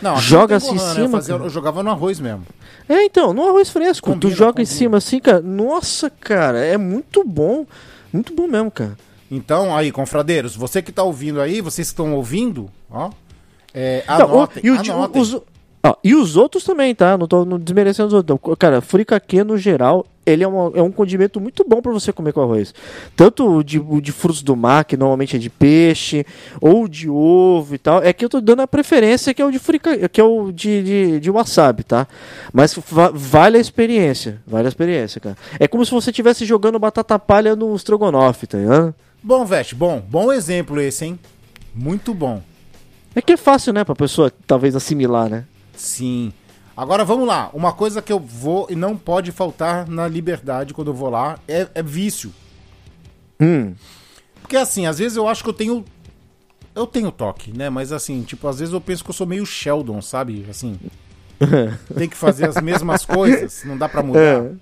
[0.00, 0.90] Não, Joga assim em gohan, né?
[0.90, 2.44] Eu cima, fazia- eu jogava no arroz mesmo.
[2.88, 4.10] É, então, no arroz fresco.
[4.12, 4.78] Combina, tu joga em combina.
[4.78, 5.40] cima assim, cara.
[5.40, 7.66] Nossa, cara, é muito bom.
[8.12, 8.96] Muito bom mesmo, cara.
[9.30, 13.10] Então, aí, confradeiros, você que tá ouvindo aí, vocês que estão ouvindo, ó,
[13.72, 15.20] é, Não, o- anotem, e, o anotem.
[15.22, 15.36] os,
[15.84, 17.16] ó, e os outros também, tá?
[17.18, 18.38] Não tô não desmerecendo os outros.
[18.44, 18.56] não.
[18.56, 22.32] Cara, furikake no geral, ele é, uma- é um condimento muito bom pra você comer
[22.32, 22.74] com arroz.
[23.14, 26.24] Tanto o de, o de frutos do mar, que normalmente é de peixe,
[26.60, 28.02] ou de ovo e tal.
[28.02, 30.50] É que eu tô dando a preferência que é o de furikake, que é o
[30.50, 32.06] de, de, de wasabi, tá?
[32.52, 34.40] Mas va- vale a experiência.
[34.46, 35.36] Vale a experiência, cara.
[35.60, 38.94] É como se você estivesse jogando batata palha no estrogonofe, tá ligado?
[39.22, 41.18] Bom, Veste, bom, bom exemplo esse, hein?
[41.74, 42.42] Muito bom.
[43.14, 45.44] É que é fácil, né, pra pessoa talvez assimilar, né?
[45.76, 46.32] Sim.
[46.76, 47.50] Agora vamos lá.
[47.52, 51.38] Uma coisa que eu vou e não pode faltar na liberdade quando eu vou lá
[51.46, 52.32] é, é vício.
[53.40, 53.74] Hum.
[54.40, 55.84] Porque assim, às vezes eu acho que eu tenho.
[56.74, 57.70] Eu tenho toque, né?
[57.70, 60.44] Mas assim, tipo, às vezes eu penso que eu sou meio Sheldon, sabe?
[60.50, 60.78] Assim.
[61.96, 64.20] tem que fazer as mesmas coisas, não dá pra mudar.
[64.20, 64.52] É.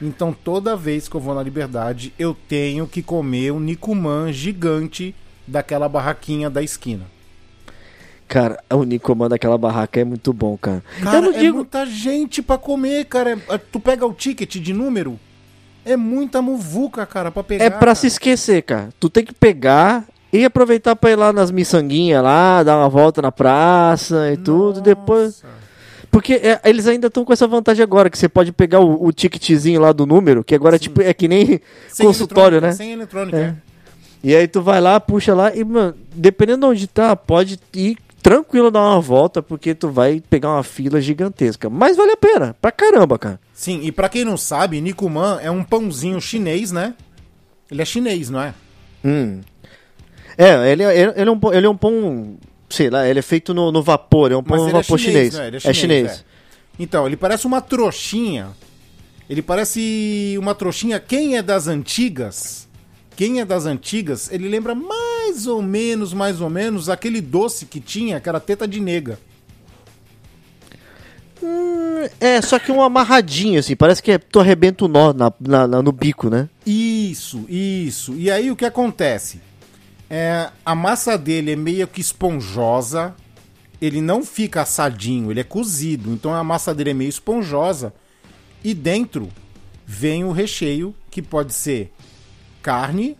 [0.00, 5.14] Então toda vez que eu vou na liberdade, eu tenho que comer um Nikuman gigante
[5.46, 7.06] daquela barraquinha da esquina.
[8.32, 10.82] Cara, o Nicoman daquela barraca é muito bom, cara.
[11.02, 11.56] Cara, eu não é digo.
[11.56, 13.38] muita gente pra comer, cara.
[13.46, 15.20] É- Tu pega o ticket de número,
[15.84, 17.62] é muita muvuca, cara, pra pegar.
[17.66, 18.88] É pra se esquecer, cara.
[18.98, 23.20] Tu tem que pegar e aproveitar pra ir lá nas miçanguinhas lá, dar uma volta
[23.20, 24.80] na praça e tudo.
[24.80, 25.42] Depois.
[25.42, 25.62] Nossa.
[26.10, 29.12] Porque é, eles ainda estão com essa vantagem agora, que você pode pegar o, o
[29.12, 32.72] ticketzinho lá do número, que agora é tipo, é que nem Sem consultório, né?
[32.72, 33.40] Sem eletrônica, É.
[33.42, 33.54] é.
[34.24, 37.98] E aí tu vai lá, puxa lá e, mano, dependendo de onde tá, pode ir
[38.22, 41.68] tranquilo dar uma volta, porque tu vai pegar uma fila gigantesca.
[41.68, 43.40] Mas vale a pena, pra caramba, cara.
[43.52, 46.94] Sim, e pra quem não sabe, Nikuman é um pãozinho chinês, né?
[47.70, 48.54] Ele é chinês, não é?
[49.04, 49.40] Hum.
[50.38, 52.36] É, ele, é- ele, ele é um, pão- ele é um pão,
[52.70, 55.32] sei lá, ele é feito no, no vapor, é um pão no é vapor chinês,
[55.32, 55.34] chinês.
[55.34, 55.46] né?
[55.48, 56.10] Ele é chinês.
[56.12, 56.20] é.
[56.78, 58.48] Então, ele parece uma trouxinha.
[59.28, 60.98] Ele parece uma trouxinha.
[60.98, 62.68] Quem é das antigas?
[63.16, 67.78] Quem é das antigas, ele lembra mais ou menos, mais ou menos, aquele doce que
[67.80, 69.18] tinha, que era teta de nega.
[72.20, 75.66] É, só que um amarradinho, assim, parece que é, tu arrebenta o nó na, na-
[75.66, 76.48] na- no bico, né?
[76.64, 78.14] Isso, isso.
[78.14, 79.40] E aí o que acontece?
[80.08, 83.14] É, a massa dele é meio que esponjosa.
[83.80, 86.12] Ele não fica assadinho, ele é cozido.
[86.12, 87.92] Então a massa dele é meio esponjosa.
[88.62, 89.28] E dentro
[89.84, 91.92] vem o recheio, que pode ser
[92.62, 93.16] carne,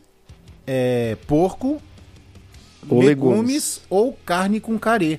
[0.66, 1.80] é, porco,
[2.88, 3.80] Ou legumes, legumes.
[3.90, 5.18] ou carne com carê.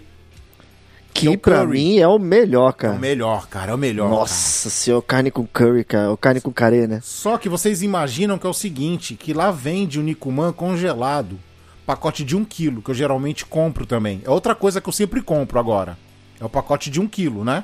[1.14, 1.72] Que é o pra curry.
[1.78, 2.94] mim é o melhor, É cara.
[2.96, 4.06] o melhor, cara, é o melhor.
[4.10, 4.20] cara.
[4.22, 6.10] Nossa senhora, carne com curry, cara.
[6.10, 7.02] Ou carne com carê, né?
[7.04, 11.38] Só que vocês imaginam que é o seguinte, que lá vende o Nikuman congelado,
[11.86, 14.22] pacote de um quilo, que eu geralmente compro também.
[14.26, 15.98] É outra coisa que eu sempre compro agora.
[16.42, 17.64] É o pacote de um quilo, né?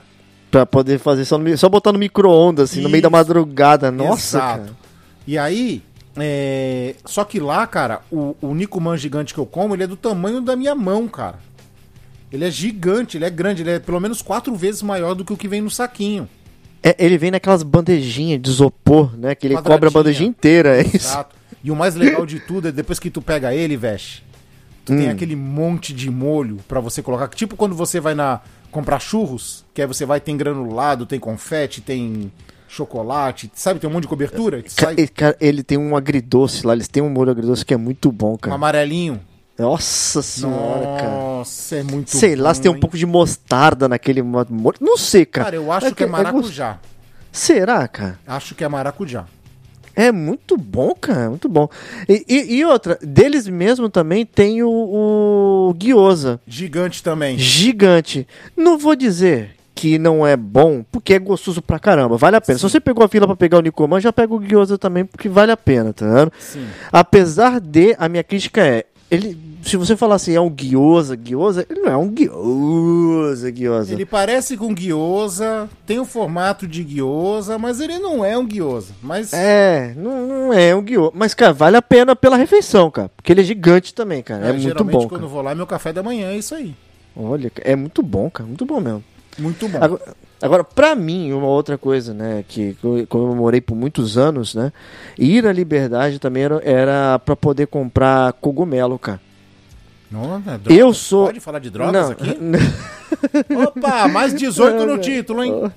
[0.51, 3.11] Pra poder fazer só, no só botar no micro-ondas, assim, no meio da Isso.
[3.17, 3.89] madrugada.
[3.89, 4.59] Nossa, Exato.
[4.61, 4.75] cara.
[5.25, 5.81] E aí,
[6.21, 6.95] é...
[7.05, 10.41] só que lá, cara, o, o Nikuman gigante que eu como, ele é do tamanho
[10.41, 11.39] da minha mão, cara.
[12.31, 15.33] Ele é gigante, ele é grande, ele é pelo menos quatro vezes maior do que
[15.33, 16.29] o que vem no saquinho.
[16.81, 19.35] É, ele vem naquelas bandejinhas de isopor, né?
[19.35, 20.95] Que ele cobre a bandejinha inteira, é isso.
[20.95, 21.35] Exato.
[21.63, 24.23] E o mais legal de tudo é depois que tu pega ele, veste,
[24.85, 24.97] tu Hum.
[24.97, 27.27] tem aquele monte de molho pra você colocar.
[27.29, 31.81] Tipo quando você vai na comprar churros, que aí você vai, tem granulado, tem confete,
[31.81, 32.31] tem
[32.69, 33.79] chocolate, sabe?
[33.79, 34.61] Tem um monte de cobertura.
[34.61, 37.65] que Ca- sai ele, cara, ele tem um agridoce lá, eles têm um molho agridoce
[37.65, 38.55] que é muito bom, um cara.
[38.55, 39.19] amarelinho.
[39.57, 41.09] Nossa senhora, cara.
[41.09, 44.77] Nossa, é muito Sei lá, bom, se tem um pouco de mostarda naquele mo- molho.
[44.79, 45.45] Não sei, cara.
[45.45, 46.79] Cara, eu acho que é gost- maracujá.
[47.31, 48.17] Será, cara?
[48.25, 49.25] Acho que é maracujá.
[49.95, 51.67] É muito bom, cara, muito bom.
[52.07, 57.37] E, e- e outra, deles mesmo também tem o, o gyoza, Gigante também.
[57.37, 58.25] gigante.
[58.55, 62.59] Não vou dizer que não é bom, porque é gostoso pra caramba, vale a pena.
[62.59, 65.29] Se você pegou a fila pra pegar o Nikoman, já pega o gyoza também, porque
[65.29, 66.33] vale a pena, tá vendo?
[66.37, 66.67] Sim.
[66.91, 71.65] Apesar de, a minha crítica é, ele, se você falar assim, é um gyoza, gyoza,
[71.69, 73.93] ele não é um gyoza, gyoza.
[73.93, 78.91] Ele parece com gyoza, tem o formato de gyoza, mas ele não é um gyoza.
[79.01, 81.13] Mas É, não, não é um gyoza.
[81.15, 83.09] Mas, cara, vale a pena pela refeição, cara.
[83.15, 84.43] Porque ele é gigante também, cara.
[84.43, 85.23] É, muito geralmente bom, quando cara.
[85.23, 86.75] eu vou lá, meu café da manhã é isso aí.
[87.15, 88.45] Olha, é muito bom, cara.
[88.45, 89.01] Muito bom mesmo.
[89.39, 89.77] Muito bom.
[89.81, 90.01] Agora,
[90.41, 94.71] agora, pra mim, uma outra coisa, né, que eu comemorei por muitos anos, né,
[95.17, 99.21] ir à Liberdade também era, era pra poder comprar cogumelo, cara.
[100.11, 100.59] Não, não é.
[100.67, 101.27] Eu sou...
[101.27, 102.37] Pode falar de drogas não, aqui?
[103.53, 105.71] Opa, mais 18 no título, hein?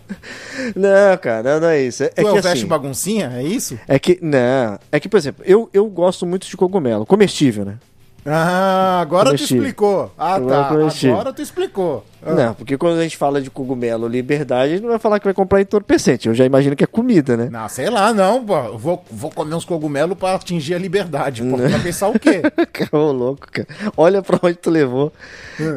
[0.75, 2.05] Não, cara, não é isso.
[2.05, 3.33] É, Tu é é que o veste assim, baguncinha?
[3.35, 3.79] É isso?
[3.87, 7.79] é que, não, é que, por exemplo, eu, eu gosto muito de cogumelo, comestível, né?
[8.25, 10.13] Ah, agora tu explicou.
[10.17, 10.69] Ah, Agora tá.
[10.69, 11.15] comestível.
[11.17, 12.05] Agora tu explicou.
[12.25, 12.33] Ah.
[12.33, 15.25] Não, porque quando a gente fala de cogumelo liberdade, a gente não vai falar que
[15.25, 16.29] vai comprar entorpecente.
[16.29, 17.49] Eu já imagino que é comida, né?
[17.51, 18.79] Não, sei lá, não, pô.
[18.79, 21.43] Vou, vou comer uns cogumelos pra atingir a liberdade.
[21.43, 22.43] Pô, vai pensar o quê?
[22.93, 23.67] Ô, louco, cara.
[23.97, 25.13] Olha pra onde tu levou.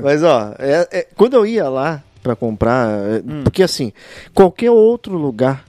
[0.04, 3.92] Mas, ó, é- é- quando eu ia lá pra comprar, é, porque assim,
[4.34, 5.64] qualquer outro lugar.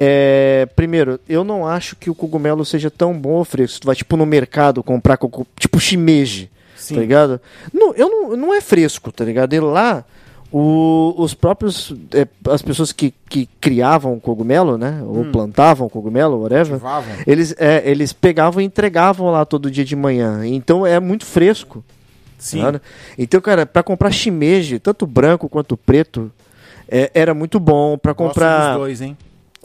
[0.00, 3.74] É, primeiro, eu não acho que o cogumelo seja tão bom fresco.
[3.74, 6.94] Se tu vai, tipo, no mercado comprar, cogu- tipo, shimeji, Sim.
[6.94, 7.40] tá ligado?
[7.72, 9.52] Não, eu não, não é fresco, tá ligado?
[9.52, 10.02] E lá,
[10.50, 15.02] o- os próprios, é, as pessoas que, que criavam cogumelo, né?
[15.04, 16.80] Ou plantavam cogumelo, whatever.
[17.26, 20.46] Eles, é, eles pegavam e entregavam lá todo dia de manhã.
[20.46, 21.84] Então é muito fresco.
[22.38, 22.62] Sim.
[22.62, 22.80] tá?
[23.18, 26.32] Então, cara, pra comprar shimeji, tanto branco quanto preto,
[26.88, 27.98] é, era muito bom.
[27.98, 28.68] Pra Gosto comprar.
[28.70, 29.14] dos dois, hein?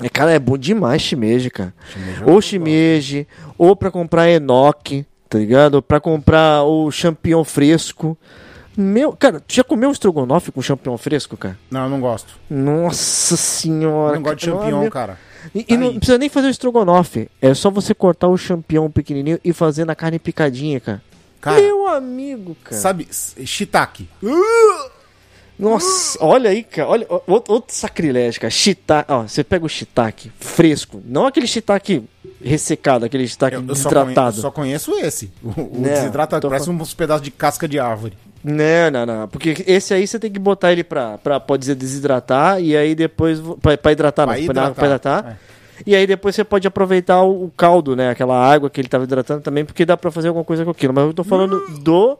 [0.02, 1.74] É, cara, é bom demais shimeji, cara.
[1.92, 3.28] Shimeji eu Ou shimeji,
[3.58, 5.76] ou pra comprar enoki, tá ligado?
[5.76, 8.18] Ou pra comprar o champignon fresco.
[8.78, 11.58] Meu, cara, tu já comeu um estrogonofe com champignon fresco, cara?
[11.72, 12.38] Não, eu não gosto.
[12.50, 14.16] Nossa Eu senhora.
[14.16, 15.18] não gosto de champignon, meu- cara.
[15.56, 17.30] e, Tá e não precisa nem fazer o estrogonofe.
[17.42, 21.02] É só você cortar o champignon pequenininho e fazer na carne picadinha, cara.
[21.40, 22.76] Cara, Meu amigo, cara.
[22.76, 23.08] sabe,
[23.46, 24.10] shiitake.
[25.58, 26.90] Nossa, olha aí, cara.
[26.90, 28.52] Olha, outro, outro sacrilégio, cara.
[28.52, 29.12] Shiitake.
[29.12, 31.02] Ó, você pega o shiitake fresco.
[31.06, 32.04] Não aquele shiitake
[32.44, 34.42] ressecado, aquele shiitake Eu, eu só, conhe- eu desidratado.
[34.42, 35.32] só conheço esse.
[35.42, 38.14] O, o Né, desidratado tô parece falando- uns pedaços de casca de árvore.
[38.44, 39.28] Não, não, não.
[39.28, 42.62] Porque esse aí você tem que botar ele pra, pra pode dizer, desidratar.
[42.62, 43.40] E aí depois.
[43.62, 44.46] Pra, pra hidratar, Pra não.
[44.46, 45.40] Pra, pra hidratar, hidratar.
[45.88, 48.10] E aí depois você pode aproveitar o, o caldo, né?
[48.12, 50.94] Aquela água que ele tava hidratando também, porque dá pra fazer alguma coisa com aquilo.
[50.94, 52.18] Mas eu tô falando do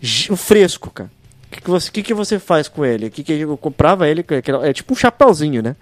[0.00, 1.10] gi- o fresco, cara.
[1.48, 3.08] O que, que, você, que, que você faz com ele?
[3.08, 4.24] Que que eu comprava ele,
[4.62, 5.74] é tipo um chapéuzinho, né?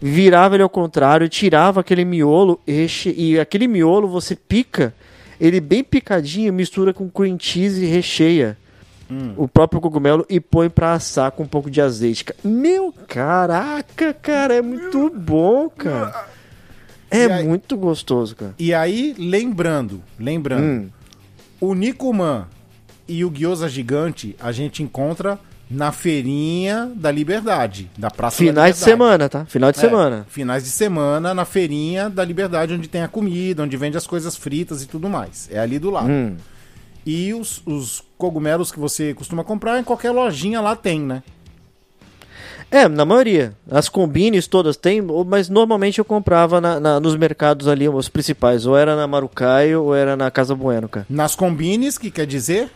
[0.00, 4.94] Virava ele ao contrário, tirava aquele miolo e, reche- e aquele miolo você pica
[5.40, 8.56] ele bem picadinho, mistura com cream cheese e recheia
[9.36, 12.24] o próprio cogumelo e põe pra assar com um pouco de azeite.
[12.44, 16.26] Meu, caraca, cara, é muito bom, cara.
[17.10, 18.54] É aí- muito gostoso, cara.
[18.58, 20.88] E aí, lembrando, lembrando, Hum.
[21.60, 22.46] o Nikuman
[23.10, 25.38] e o Gyoza Gigante a gente encontra
[25.70, 28.84] na feirinha da Liberdade, da Praça da Finais de Liberdade.
[28.84, 29.44] semana, tá?
[29.46, 30.26] Final de É, semana.
[30.28, 34.34] Finais de semana na feirinha da Liberdade, onde tem a comida, onde vende as coisas
[34.36, 35.48] fritas e tudo mais.
[35.52, 36.08] É ali do lado.
[36.10, 36.36] Hum.
[37.06, 41.22] E os, os cogumelos que você costuma comprar em qualquer lojinha lá tem, né?
[42.70, 43.52] É, na maioria.
[43.70, 48.64] As combines todas tem, mas normalmente eu comprava na- na- nos mercados ali, os principais.
[48.64, 51.06] Ou era na Marucaio ou era na Casa Bueno, cara.
[51.10, 52.70] Nas combines, que quer dizer?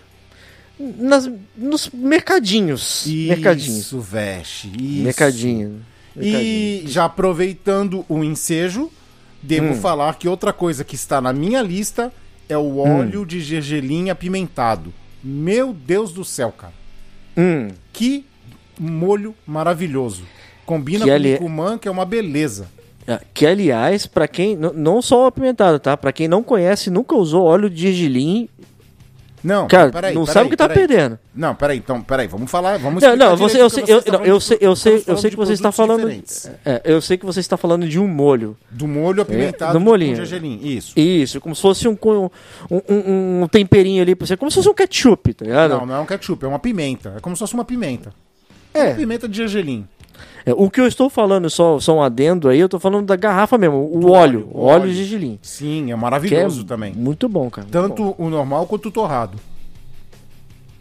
[0.78, 3.04] Nas, nos mercadinhos.
[3.06, 3.78] mercadinhos.
[3.78, 4.68] Isso, veste.
[4.76, 5.02] Isso.
[5.04, 5.82] Mercadinho.
[6.20, 8.90] E já aproveitando o ensejo,
[9.42, 9.74] devo Hum.
[9.74, 12.12] falar que outra coisa que está na minha lista
[12.48, 14.92] é o óleo de gergelim apimentado.
[15.22, 16.72] Meu Deus do céu, cara.
[17.36, 17.68] Hum.
[17.92, 18.24] Que
[18.78, 20.22] molho maravilhoso.
[20.66, 22.68] Combina Que com ali- o Nicumã, que é uma beleza.
[23.06, 24.56] Ah, Que, aliás, pra quem.
[24.56, 25.96] Não só o apimentado, tá?
[25.96, 28.48] Pra quem não conhece, nunca usou óleo de gergelim,
[29.44, 30.86] Não, cara, peraí, não peraí, sabe o que tá peraí.
[30.88, 31.18] perdendo.
[31.34, 34.26] Não, peraí, então, peraí, vamos falar, vamos Não, não, você, eu sei, eu, não, falando
[34.26, 36.10] eu de- sei, eu sei, eu sei que de você está falando.
[36.64, 38.56] É, eu sei que você está falando de um molho.
[38.70, 40.12] Do molho apimentado do molhinho.
[40.16, 40.98] com gergelim, isso.
[40.98, 42.30] Isso, como se fosse um, um,
[42.88, 45.70] um- um temperinho ali pra você, como se fosse um ketchup, tá ligado?
[45.72, 47.12] Não, não é um ketchup, é uma pimenta.
[47.18, 48.14] É como se fosse uma pimenta.
[48.72, 48.86] É.
[48.86, 49.86] Uma pimenta de gergelim.
[50.46, 53.16] É, o que eu estou falando, só, só um adendo aí, eu tô falando da
[53.16, 55.38] garrafa mesmo, o Do óleo, óleo, óleo de gergelim.
[55.40, 56.92] Sim, é Que é maravilhoso também.
[56.92, 57.66] Muito bom, cara.
[57.70, 59.38] Tanto o normal quanto o torrado.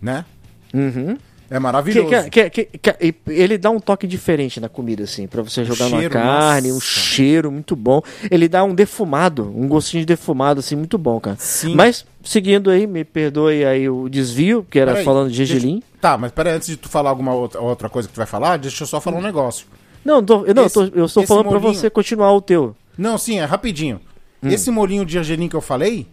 [0.02, 0.26] Né?
[0.74, 0.80] bom.
[0.80, 1.18] Uhum.
[1.50, 2.10] É maravilhoso.
[2.30, 6.10] Que- que- que- ele dá um toque diferente na comida, assim, pra você jogar cheiro,
[6.14, 6.86] carne, um nossa.
[6.86, 8.02] cheiro muito bom.
[8.32, 11.38] Ele dá um defumado, um gostinho de defumado, assim, muito bom, cara.
[11.40, 11.76] Sim.
[11.76, 15.84] Mas, seguindo aí, me perdoe aí o desvio, que era Peraí, falando de deixa- gergelim.
[16.02, 18.58] Tá, mas peraí, antes de tu falar alguma outra, outra coisa que tu vai falar,
[18.58, 19.68] deixa eu só falar um negócio.
[20.04, 22.76] Não, tô- eu não, Esse- tô- eu estou falando pra molinho- você continuar o teu.
[22.98, 24.02] Não, sim, é rapidinho.
[24.44, 26.06] Esse molinho de gergelim que eu falei,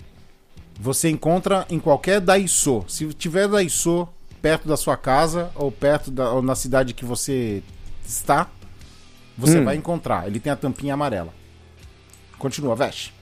[0.78, 2.84] você encontra em qualquer Daiso.
[2.86, 4.06] Se tiver Daiso
[4.40, 7.62] perto da sua casa ou perto da ou na cidade que você
[8.06, 8.48] está,
[9.36, 9.64] você Hum.
[9.64, 10.26] vai encontrar.
[10.26, 11.32] Ele tem a tampinha amarela.
[12.38, 13.12] Continua, veste.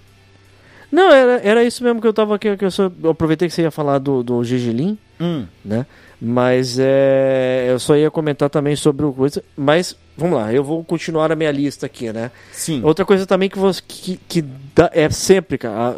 [0.90, 3.54] Não, era, era isso mesmo que eu tava aqui, que eu, só, eu aproveitei que
[3.54, 5.46] você ia falar do, do gergelim, Hum.
[5.64, 5.84] né?
[6.20, 9.42] Mas é, eu só ia comentar também sobre o coisa.
[9.56, 12.30] Mas vamos lá, eu vou continuar a minha lista aqui, né?
[12.52, 12.82] Sim.
[12.82, 14.42] Outra coisa também que você que, que
[14.74, 15.96] dá- é sempre, cara,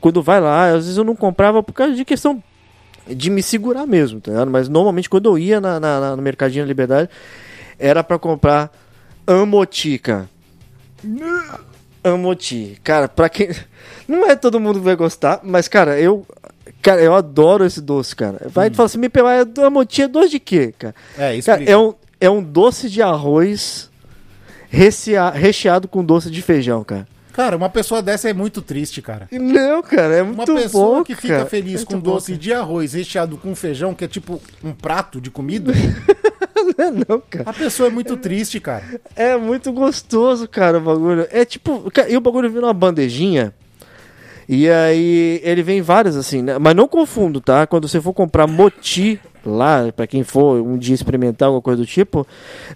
[0.00, 2.42] quando vai lá, às vezes eu não comprava por causa de questão
[3.14, 4.50] de me segurar mesmo, tá ligado?
[4.50, 7.08] Mas normalmente quando eu ia na, na- na- no Mercadinho da Liberdade,
[7.78, 8.70] era pra comprar
[9.26, 10.28] Amoti, cara.
[12.02, 12.78] Amoti.
[12.82, 13.48] Cara, pra quem.
[14.08, 16.26] Não é todo mundo que vai gostar, mas, cara, eu.
[16.82, 18.46] Cara, eu adoro esse doce, cara.
[18.48, 20.94] Vai e fala assim, me pegar, Amoti é doce de quê, cara?
[21.18, 23.90] É, isso Cara, é um, é um doce de arroz
[24.70, 27.06] rechea- recheado com doce de feijão, cara.
[27.32, 29.28] Cara, uma pessoa dessa é muito triste, cara.
[29.32, 31.46] Não, cara, é Uma muito pessoa bom, que fica cara.
[31.46, 35.20] feliz É com bom, doce de arroz recheado com feijão, que é tipo um prato
[35.20, 35.72] de comida,
[36.76, 36.90] cara.
[37.08, 37.48] Não, cara.
[37.50, 38.82] a pessoa é muito triste, cara.
[39.14, 41.26] É muito gostoso, cara, o bagulho.
[41.30, 43.54] É tipo, e o bagulho vem numa bandejinha.
[44.48, 46.58] E aí ele vem várias assim, né?
[46.58, 47.66] Mas não confundo, tá?
[47.68, 51.86] Quando você for comprar moti lá, pra quem for um dia experimentar alguma coisa do
[51.86, 52.26] tipo,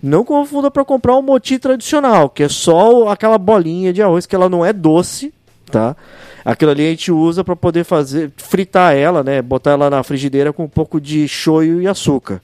[0.03, 4.35] não confunda pra comprar o moti tradicional, que é só aquela bolinha de arroz que
[4.35, 5.33] ela não é doce,
[5.71, 5.97] tá?
[6.45, 9.41] Aquilo ali a gente usa pra poder fazer fritar ela, né?
[9.41, 12.41] Botar ela na frigideira com um pouco de shoyu e açúcar.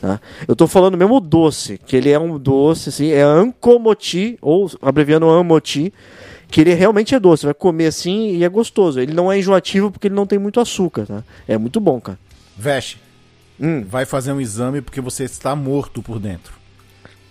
[0.00, 0.18] Tá?
[0.48, 5.28] Eu tô falando mesmo doce, que ele é um doce, assim, é ankomoti, ou abreviando
[5.28, 5.92] amoti,
[6.50, 8.98] que ele realmente é doce, vai comer assim e é gostoso.
[8.98, 11.22] Ele não é enjoativo porque ele não tem muito açúcar, tá?
[11.46, 12.18] É muito bom, cara.
[12.56, 12.98] Veste,
[13.60, 13.84] Hum.
[13.86, 16.54] vai fazer um exame porque você está morto por dentro.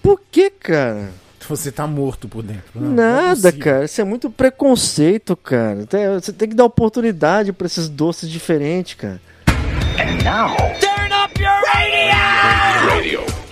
[0.01, 1.11] Por que, cara?
[1.47, 2.63] Você tá morto por dentro.
[2.75, 3.85] Não, não é Nada, cara.
[3.85, 5.87] Isso é muito preconceito, cara.
[6.21, 9.19] Você tem que dar oportunidade pra esses doces diferentes, cara.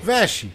[0.04, 0.52] Veste,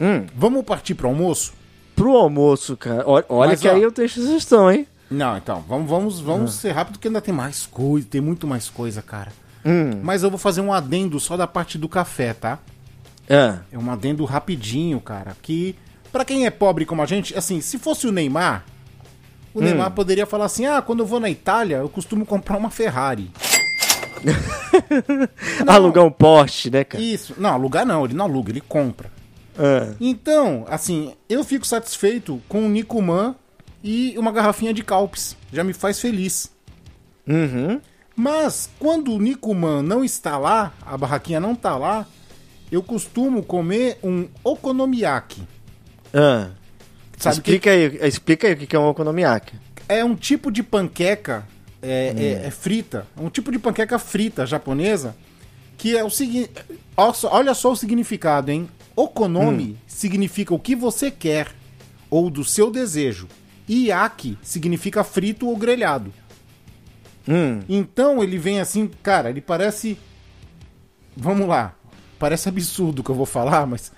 [0.00, 0.26] Hum.
[0.34, 1.54] vamos partir pro almoço?
[1.96, 3.04] Pro almoço, cara.
[3.06, 3.72] Olha, que ó.
[3.74, 4.86] aí eu tenho sugestão, hein?
[5.10, 8.68] Não, então, vamos, vamos, vamos ser rápido que ainda tem mais coisa, tem muito mais
[8.68, 9.32] coisa, cara.
[9.64, 10.00] Hum.
[10.02, 12.58] Mas eu vou fazer um adendo só da parte do café, tá?
[13.30, 13.60] Ah.
[13.70, 15.76] É um adendo rapidinho, cara, que
[16.12, 18.64] pra quem é pobre como a gente, assim, se fosse o Neymar,
[19.54, 19.64] o Hum.
[19.64, 23.30] Neymar poderia falar assim: "Ah, quando eu vou na Itália, eu costumo comprar uma Ferrari".
[25.66, 27.02] Alugar um poste, né, cara?
[27.02, 27.34] Isso.
[27.38, 29.10] Não, alugar não, ele não aluga, ele compra.
[29.58, 29.94] Ah.
[30.00, 33.34] Então, assim, eu fico satisfeito com um Nicoman
[33.82, 35.36] e uma garrafinha de Calpis.
[35.52, 36.50] Já me faz feliz.
[37.26, 37.80] Uhum.
[38.14, 42.06] Mas quando o Nicoman não está lá, a barraquinha não está lá,
[42.70, 45.42] eu costumo comer um okonomiyaki.
[46.12, 46.50] Ah.
[47.16, 49.54] Sabe explica aí, explica aí o que é um okonomiyaki.
[49.88, 51.46] É um tipo de panqueca
[51.80, 55.14] é, é- é frita, é um tipo de panqueca frita japonesa
[55.76, 56.50] que é o seguinte,
[56.96, 58.68] olha só o significado, hein?
[58.94, 61.48] Okonomi significa o que você quer
[62.08, 63.26] ou do seu desejo.
[63.68, 66.12] E yaki significa frito ou grelhado.
[67.28, 67.60] Hum.
[67.68, 69.98] Então ele vem assim, cara, ele parece.
[71.16, 71.74] Vamos lá.
[72.18, 73.92] Parece absurdo o que eu vou falar, mas.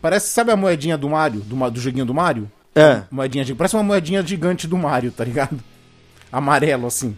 [0.00, 1.40] Parece, sabe a moedinha do Mario?
[1.40, 2.50] Do, do joguinho do Mario?
[2.74, 3.02] É.
[3.10, 3.44] Moedinha.
[3.54, 5.58] Parece uma moedinha gigante do Mario, tá ligado?
[6.32, 7.16] Amarelo, assim.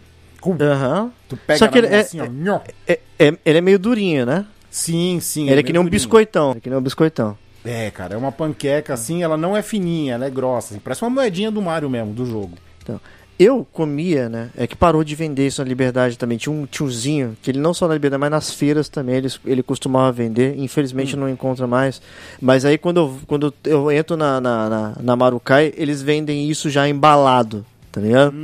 [0.60, 1.12] Aham.
[1.28, 2.60] Tu pega Só que ele é, assim, ó.
[2.86, 4.44] é, é- ele é meio durinho, né?
[4.70, 5.48] Sim, sim.
[5.48, 6.00] ele é que nem um durinho.
[6.00, 6.52] biscoitão.
[6.56, 7.36] É que nem um biscoitão.
[7.64, 10.74] É, cara, é uma panqueca assim, ela não é fininha, ela é grossa.
[10.74, 12.56] assim, parece uma moedinha do Mario mesmo, do jogo.
[12.82, 13.00] Então,
[13.42, 14.50] eu comia, né?
[14.56, 16.38] É que parou de vender isso na Liberdade também.
[16.38, 19.62] Tinha um tiozinho, que ele não só na Liberdade, mas nas feiras também ele, ele
[19.62, 20.58] costumava vender.
[20.58, 22.00] Infelizmente não encontra mais.
[22.40, 26.70] Mas aí quando eu, quando eu entro na, na, na, na Marukai, eles vendem isso
[26.70, 28.34] já embalado, tá ligado?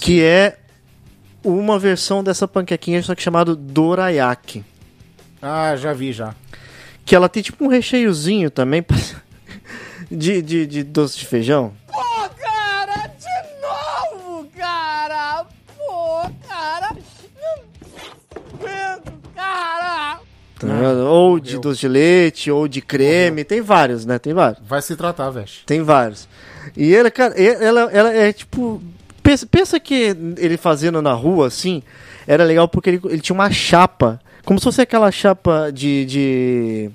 [0.00, 0.58] Que é
[1.44, 4.64] uma versão dessa panquequinha, só que chamado Dorayaki.
[5.40, 6.34] Ah, já vi já.
[7.04, 8.84] Que ela tem tipo um recheiozinho também
[10.10, 11.72] de, de, de doce de feijão.
[11.86, 12.02] Pô,
[12.40, 15.44] cara, de novo, cara!
[15.76, 16.96] Pô, cara!
[17.40, 20.20] Não aguento, cara!
[20.58, 21.06] Tá ligado?
[21.06, 24.18] ou de doce de leite, ou de creme, tem vários, né?
[24.18, 24.62] Tem vários.
[24.66, 25.64] Vai se tratar, Veste.
[25.66, 26.26] Tem vários.
[26.76, 28.82] E ela, cara, ela, ela é tipo.
[29.22, 31.82] Pensa, pensa que ele fazendo na rua assim,
[32.26, 36.04] era legal porque ele, ele tinha uma chapa como se fosse aquela chapa de.
[36.06, 36.90] de...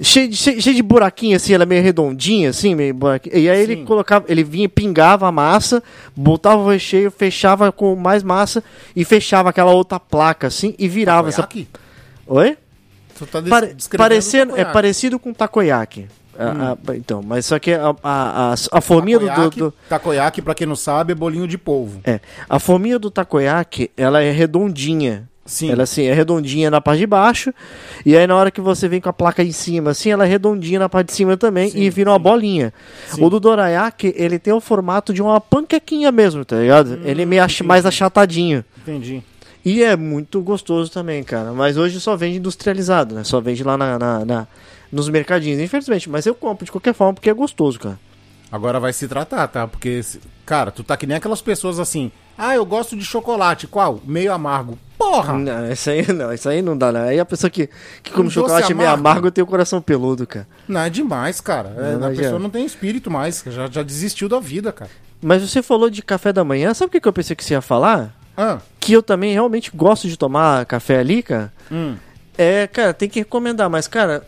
[0.00, 3.36] Cheio de, cheio cheio de buraquinho, assim, ela é meio redondinha, assim, meio buraquinho.
[3.36, 3.84] E aí ele Sim.
[3.84, 5.82] colocava, ele vinha, pingava a massa,
[6.16, 8.64] botava o recheio, fechava com mais massa
[8.96, 11.48] e fechava aquela outra placa, assim, e virava essa.
[12.34, 12.56] Oi?
[13.18, 16.06] Tu tá Pare- parecendo, é parecido com takoyaki.
[16.38, 20.42] A- a- então, mas só que a, a, a, forminha do, do, Takoyaki, do- takoyaki,
[20.42, 22.00] pra quem não sabe, é bolinho de polvo.
[22.04, 25.28] é, a forminha do takoyaki, ela é redondinha.
[25.44, 25.70] Sim.
[25.70, 27.52] Ela assim, é redondinha na parte de baixo,
[28.06, 30.28] e aí na hora que você vem com a placa em cima, assim, ela é
[30.28, 32.72] redondinha na parte de cima também Sim, e vira uma bolinha.
[33.08, 33.22] Sim.
[33.22, 36.98] O do dorayaki, ele tem o formato de uma panquequinha mesmo, tá ligado?
[37.04, 38.64] ele é meio ach- mais achatadinho.
[38.80, 39.22] Entendi.
[39.64, 41.52] E é muito gostoso também, cara.
[41.52, 43.22] Mas hoje só vende industrializado, né?
[43.24, 44.46] Só vende lá na, na- na-
[44.90, 46.10] nos mercadinhos, infelizmente.
[46.10, 47.98] Mas eu compro de qualquer forma porque é gostoso, cara.
[48.50, 49.66] Agora vai se tratar, tá?
[49.66, 50.00] Porque,
[50.44, 52.10] cara, tu tá que nem aquelas pessoas assim.
[52.36, 53.66] Ah, eu gosto de chocolate.
[53.66, 54.00] Qual?
[54.04, 54.78] Meio amargo.
[54.98, 55.32] Porra!
[55.38, 57.08] Não, isso aí não, isso aí não dá, né?
[57.10, 57.68] Aí a pessoa que,
[58.02, 59.08] que come Um chocolate meio amargo.
[59.08, 60.46] amargo tem o coração peludo, cara.
[60.68, 61.74] Não, é demais, cara.
[61.78, 62.38] É, Não, a pessoa é.
[62.38, 63.42] não tem espírito mais.
[63.46, 64.90] Já, já desistiu da vida, cara.
[65.22, 67.54] Mas você falou de café da manhã, sabe o que, que eu pensei que você
[67.54, 68.14] ia falar?
[68.36, 71.52] Ah, Que eu também realmente gosto de tomar café ali, cara.
[71.70, 71.96] hum.
[72.36, 74.26] É, cara, tem que recomendar, mas, cara,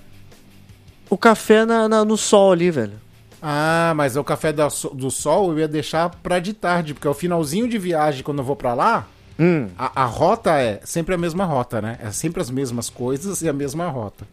[1.08, 2.92] o café na, na- no sol ali, velho.
[3.40, 7.06] Ah, mas é o café da do sol eu ia deixar pra de tarde, porque
[7.06, 9.06] é o finalzinho de viagem quando eu vou pra lá.
[9.38, 9.68] Hum.
[9.78, 11.98] A, a rota é sempre a mesma rota, né?
[12.00, 14.26] É sempre as mesmas coisas e a mesma rota.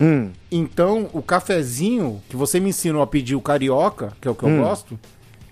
[0.00, 0.30] Hum.
[0.50, 4.42] Então, o cafezinho que você me ensinou a pedir o carioca, que é o que
[4.44, 4.62] eu Hum.
[4.62, 4.98] gosto,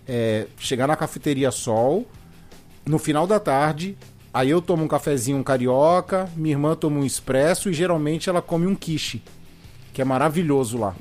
[0.08, 2.06] é chegar na cafeteria Sol,
[2.86, 3.96] no final da tarde,
[4.32, 8.42] aí eu tomo um cafezinho um carioca, minha irmã toma um expresso e geralmente ela
[8.42, 9.22] come um quiche,
[9.92, 10.94] que é maravilhoso lá.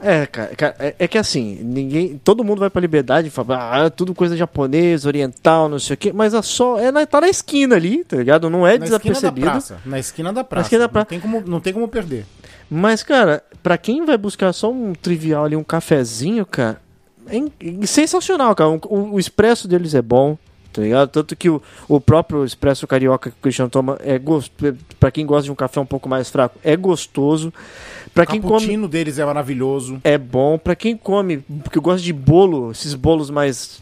[0.00, 2.18] É, cara, é, é que assim, ninguém.
[2.24, 5.92] Todo mundo vai pra liberdade e fala, ah, é tudo coisa japonesa, oriental, não sei
[5.92, 6.78] o quê, mas a só.
[6.80, 8.48] É na, tá na esquina ali, tá ligado?
[8.48, 9.46] Não é Na esquina da desapercebido.
[9.50, 9.78] praça.
[9.84, 10.62] Na esquina da praça.
[10.66, 11.04] esquina da praça.
[11.04, 12.24] Não, tem como, não tem como perder.
[12.70, 16.80] Mas, cara, pra quem vai buscar só um trivial ali, um cafezinho, cara,
[17.26, 18.70] é é sensacional, cara.
[18.70, 20.38] O- o expresso deles é bom,
[20.78, 21.08] tá ligado?
[21.08, 24.76] Tanto que o, o próprio expresso carioca que o Cristiano toma é gostoso.
[25.00, 27.52] Pra quem gosta de um café um pouco mais fraco, é gostoso.
[28.14, 28.86] Pra O quem come.
[28.86, 30.00] deles é maravilhoso.
[30.04, 30.56] É bom.
[30.56, 33.80] Pra quem come, porque eu gosto de bolo, esses bolos mais.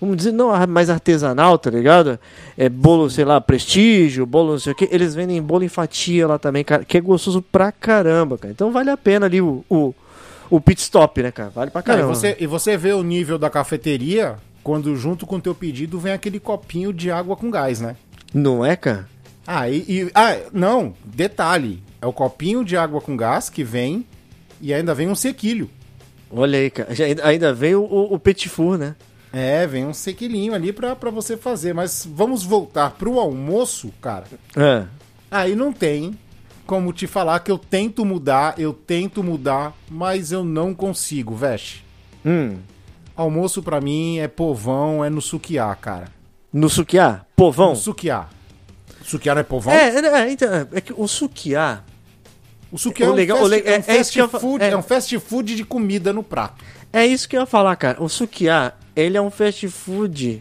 [0.00, 2.20] Vamos dizer, não ah, mais artesanal, tá ligado?
[2.56, 4.88] É bolo, sei lá, prestígio, bolo não sei o que.
[4.92, 8.52] Eles vendem bolo em fatia lá também, cara, que é gostoso pra caramba, cara.
[8.52, 9.92] Então vale a pena ali o, o,
[10.48, 11.50] o pit stop, né, cara?
[11.50, 12.14] Vale pra Cara, e, caramba.
[12.14, 16.12] você, e você vê o nível da cafeteria quando junto com o teu pedido vem
[16.12, 17.96] aquele copinho de água com gás, né?
[18.34, 19.08] Não é, cara?
[19.46, 24.04] Ah, e, e- ah, não, detalhe, é o copinho de água com gás que vem
[24.60, 25.70] e ainda vem um sequilho.
[26.30, 26.90] Olha aí, cara.
[27.24, 28.94] Ainda- vem o, o, o petit four, né?
[29.32, 34.24] É, vem um sequilinho ali pra, pra você fazer, mas vamos voltar pro almoço, cara.
[34.56, 34.84] É.
[35.30, 36.18] Aí não tem
[36.66, 41.84] como te falar que eu tento mudar, eu tento mudar, mas eu não consigo, veste.
[42.24, 42.56] Hum.
[43.18, 46.06] Almoço pra mim é povão, é no sukiá, cara.
[46.52, 47.22] No sukiá?
[47.34, 47.70] Povão?
[47.70, 48.26] No sukiá.
[49.04, 49.74] Sukiá não é povão?
[49.74, 51.80] É, é, então, é, que o sukiá.
[52.70, 54.68] O sukiá O é um, legal- fast, é um é- é food, é.
[54.70, 56.62] é um fast food de comida no prato.
[56.92, 58.00] É isso que eu ia falar, cara.
[58.00, 60.40] O sukiá, ele é um fast food.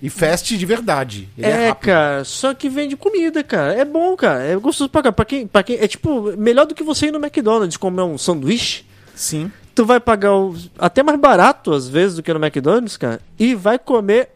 [0.00, 1.28] E fast de verdade.
[1.36, 3.74] Ele é, é, cara, só que vende comida, cara.
[3.74, 4.42] É bom, cara.
[4.42, 5.12] É gostoso pra cá.
[5.12, 8.16] Pra quem, pra quem, é tipo, melhor do que você ir no McDonald's comer um
[8.16, 8.84] sanduíche.
[9.14, 9.52] Sim.
[9.74, 13.20] Tu vai pagar o, até mais barato, às vezes, do que no McDonald's, cara.
[13.38, 14.28] E vai comer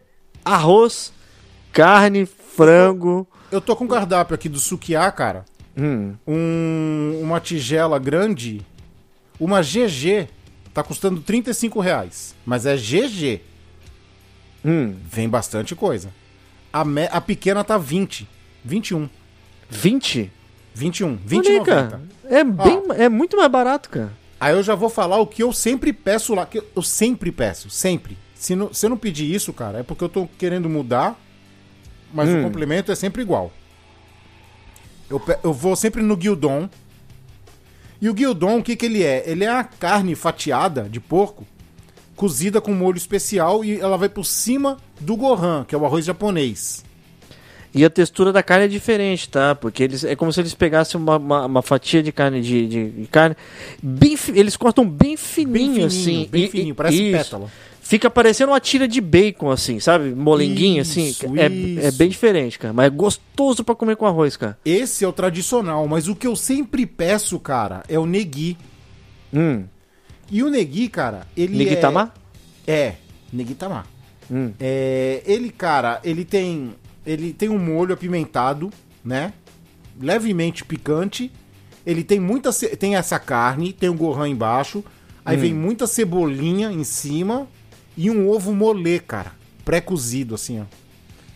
[0.43, 1.11] arroz,
[1.71, 3.27] carne, frango.
[3.51, 5.45] Eu tô com um cardápio aqui do sukiá, cara.
[5.77, 6.13] Hum.
[6.25, 8.65] Um- uma tigela grande.
[9.39, 10.27] Uma GG.
[10.73, 12.35] Tá custando 35 reais.
[12.45, 13.41] Mas é GG.
[14.63, 14.95] Hum.
[15.11, 16.09] Vem bastante coisa.
[16.73, 18.27] A, me- a pequena tá 20.
[18.63, 19.09] 21.
[19.69, 20.31] 20?
[20.73, 21.07] 21.
[21.09, 22.01] Olha 20 aí, cara.
[22.25, 24.11] É, bem, é muito mais barato, cara.
[24.39, 26.45] Aí eu já vou falar o que eu sempre peço lá.
[26.45, 28.17] Que eu sempre peço, sempre.
[28.35, 31.19] Se, não, se eu não pedir isso, cara, é porque eu tô querendo mudar,
[32.13, 32.41] mas Hum.
[32.41, 33.51] o complemento é sempre igual.
[35.09, 36.69] Eu, eu vou sempre no guildon.
[38.01, 39.23] E o guildon, o que, que ele é?
[39.25, 41.45] Ele é a carne fatiada de porco,
[42.15, 46.05] cozida com molho especial e ela vai por cima do gohan, que é o arroz
[46.05, 46.83] japonês.
[47.75, 49.53] E a textura da carne é diferente, tá?
[49.53, 52.89] Porque eles, é como se eles pegassem uma, uma, uma fatia de carne de, de-
[52.89, 53.35] de carne.
[53.83, 56.27] Bem, eles cortam bem fininho, Bem fininho, assim.
[56.31, 57.17] bem e- fininho, e- parece isso.
[57.17, 57.51] pétala.
[57.81, 60.09] Fica parecendo uma tira de bacon, assim, sabe?
[60.15, 61.05] Molenguinho, assim.
[61.09, 61.85] Isso, É, isso.
[61.85, 62.73] é bem diferente, cara.
[62.73, 64.57] Mas é gostoso pra comer com arroz, cara.
[64.65, 68.57] Esse é o tradicional, mas o que eu sempre peço, cara, é o negui.
[69.33, 69.65] Hum.
[70.31, 72.11] E o negui, cara, ele Negitama?
[72.65, 72.73] é...
[72.73, 72.95] É,
[73.31, 73.85] negitama.
[74.31, 74.51] Hum.
[74.59, 76.73] É, ele, cara, ele tem
[77.05, 78.69] ele tem um molho apimentado,
[79.03, 79.33] né?
[79.99, 81.31] levemente picante.
[81.85, 82.51] Ele tem muita.
[82.51, 84.83] ce- Tem essa carne, tem o gohan embaixo.
[85.23, 87.47] Aí vem muita cebolinha em cima.
[87.95, 89.31] E um ovo molê, cara.
[89.63, 90.63] Pré-cozido, assim, ó.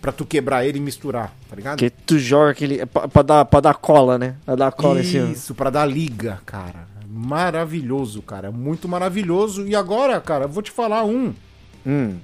[0.01, 1.77] Pra tu quebrar ele e misturar, tá ligado?
[1.79, 2.81] Que tu joga aquele.
[2.81, 4.35] é Pra, pra dar, pra dar cola, né?
[4.45, 5.25] Pra dar cola assim, ó.
[5.27, 6.87] Isso, pra dar liga, cara.
[7.07, 8.51] Maravilhoso, cara.
[8.51, 9.65] Muito maravilhoso.
[9.67, 11.33] E agora, cara, eu vou te falar um.
[11.85, 12.15] Hum.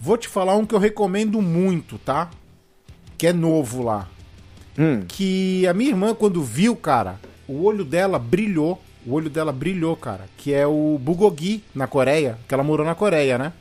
[0.00, 2.30] Vou te falar um que eu recomendo muito, tá?
[3.16, 4.08] Que é novo lá.
[4.78, 5.02] Hum.
[5.06, 7.18] Que a minha irmã, quando viu, cara,
[7.48, 8.80] o olho dela brilhou.
[9.06, 10.26] O olho dela brilhou, cara.
[10.36, 12.38] Que é o Bulgogi na Coreia.
[12.48, 13.52] Que ela morou na Coreia, né?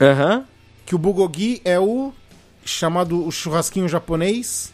[0.00, 0.44] Aham.
[0.84, 2.12] Que o Bulgogi é o
[2.64, 4.72] chamado o churrasquinho japonês.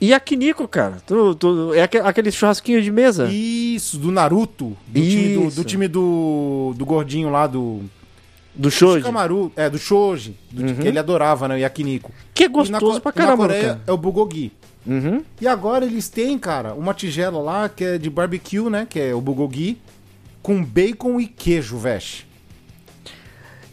[0.00, 0.98] E a Kiniko, cara?
[1.06, 3.28] Tu, tu, é aque- aquele churrasquinho de mesa?
[3.32, 4.76] Isso, do Naruto.
[4.86, 5.56] Do time, do, Isso.
[5.56, 7.82] do time do, do gordinho lá, do...
[8.56, 9.00] Do Shoji?
[9.00, 10.36] Shikamaru, é, do Shoji.
[10.50, 10.74] do- Uhum.
[10.76, 11.54] Que ele adorava, né?
[11.56, 12.10] O Yakiniko.
[12.32, 13.80] Que é na gostoso Co- pra e na caramba, Coreia cara.
[13.86, 14.52] é o Bulgogi.
[14.86, 15.22] Uhum.
[15.40, 18.86] E agora eles têm, cara, uma tigela lá que é de barbecue, né?
[18.88, 19.78] Que é o bulgogi,
[20.42, 22.26] com bacon e queijo, veste.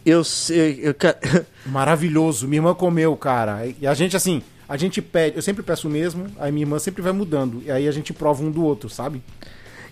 [0.04, 0.80] Eu sei.
[0.82, 0.94] Eu,
[1.66, 2.46] Maravilhoso.
[2.46, 3.60] Minha irmã comeu, cara.
[3.80, 6.78] E a gente, assim, a gente pede, eu sempre peço o mesmo, aí minha irmã
[6.78, 7.62] sempre vai mudando.
[7.64, 9.22] E aí a gente prova um do outro, sabe?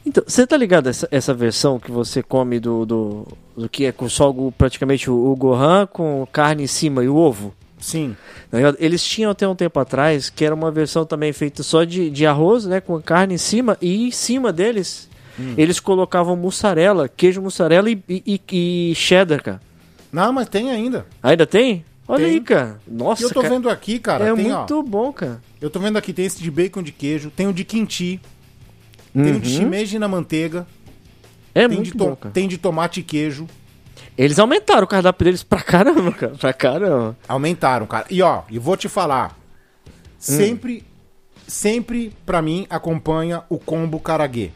[0.05, 3.93] Então, você tá ligado essa, essa versão que você come do, do, do que é
[3.93, 7.55] com só praticamente o, o Gohan com carne em cima e o ovo?
[7.79, 8.17] Sim.
[8.51, 8.59] Tá?
[8.79, 12.27] Eles tinham até um tempo atrás que era uma versão também feita só de, de
[12.27, 12.81] arroz, né?
[12.81, 15.09] Com carne em cima, e em cima deles
[15.57, 19.61] eles colocavam mussarela, queijo mussarela e, e, e cheddar, cara.
[20.13, 21.07] Não, mas tem ainda.
[21.23, 21.85] Ainda tem?
[22.07, 22.35] Olha Tem.
[22.35, 22.81] aí, cara.
[22.87, 24.59] Nossa, eu tô cara, vendo aqui, cara, é tem, ó.
[24.59, 25.41] muito bom, cara.
[25.61, 27.65] Eu tô vendo aqui, tem esse de bacon de queijo, tem o de
[29.13, 29.57] kimchi, tem o de Uhum.
[29.57, 30.67] shimeji na manteiga,
[31.55, 33.47] É tem, muito de bom, tem de tomate e queijo.
[34.17, 36.33] Eles aumentaram o cardápio deles pra caramba, cara.
[36.35, 37.17] Pra caramba.
[37.29, 38.07] Aumentaram, cara.
[38.11, 39.37] E ó, e vou te falar.
[40.19, 40.85] Sempre,
[41.47, 44.51] sempre pra mim acompanha o combo karaguê.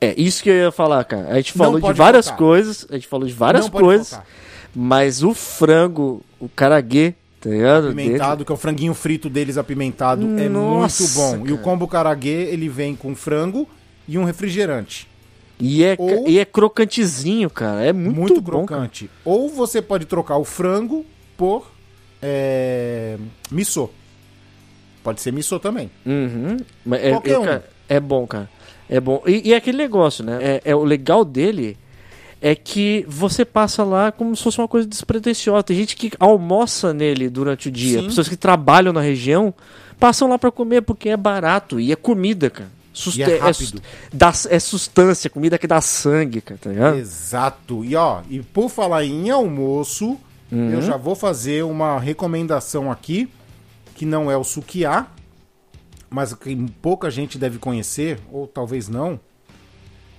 [0.00, 1.28] É, isso que eu ia falar, cara.
[1.28, 2.38] A gente falou de várias faltar.
[2.38, 4.18] coisas, a gente falou de várias Não coisas,
[4.74, 7.86] mas o frango, o caraguê, tá ligado?
[7.88, 11.46] Apimentado, que é o franguinho frito deles apimentado, é Nossa, muito bom.
[11.48, 11.64] E o cara.
[11.64, 13.68] combo karaguê, ele vem com frango
[14.06, 15.08] e um refrigerante.
[15.58, 17.84] E é, Ou- e é crocantezinho, cara.
[17.84, 18.80] É muito, Muito, bom, cara.
[18.80, 19.10] crocante.
[19.24, 21.04] Ou você pode trocar o frango
[21.36, 21.70] por
[22.22, 23.16] é,
[23.50, 23.90] miso.
[25.02, 25.90] Pode ser miso também.
[26.04, 26.56] Uhum.
[26.92, 27.44] É, Qualquer é, um.
[27.44, 28.48] cara, é bom, cara.
[28.88, 29.22] É bom.
[29.26, 30.38] E, e é aquele negócio, né?
[30.40, 31.76] É, é o legal dele
[32.40, 35.62] é que você passa lá como se fosse uma coisa despretensiosa.
[35.62, 38.00] Tem gente que almoça nele durante o dia.
[38.00, 38.06] Sim.
[38.06, 39.52] Pessoas que trabalham na região
[39.98, 42.70] passam lá pra comer porque é barato e é comida, cara.
[42.92, 43.54] Suste- é rápido.
[43.54, 43.82] sus-
[44.12, 46.96] dá- é sustância, comida que dá sangue, cara, tá ligado?
[46.96, 47.84] Exato.
[47.84, 50.18] E ó, e por falar em almoço,
[50.50, 50.70] Uhum.
[50.70, 53.28] eu já vou fazer uma recomendação aqui,
[53.94, 55.06] que não é o sukiá,
[56.08, 59.20] mas que pouca gente deve conhecer, ou talvez não,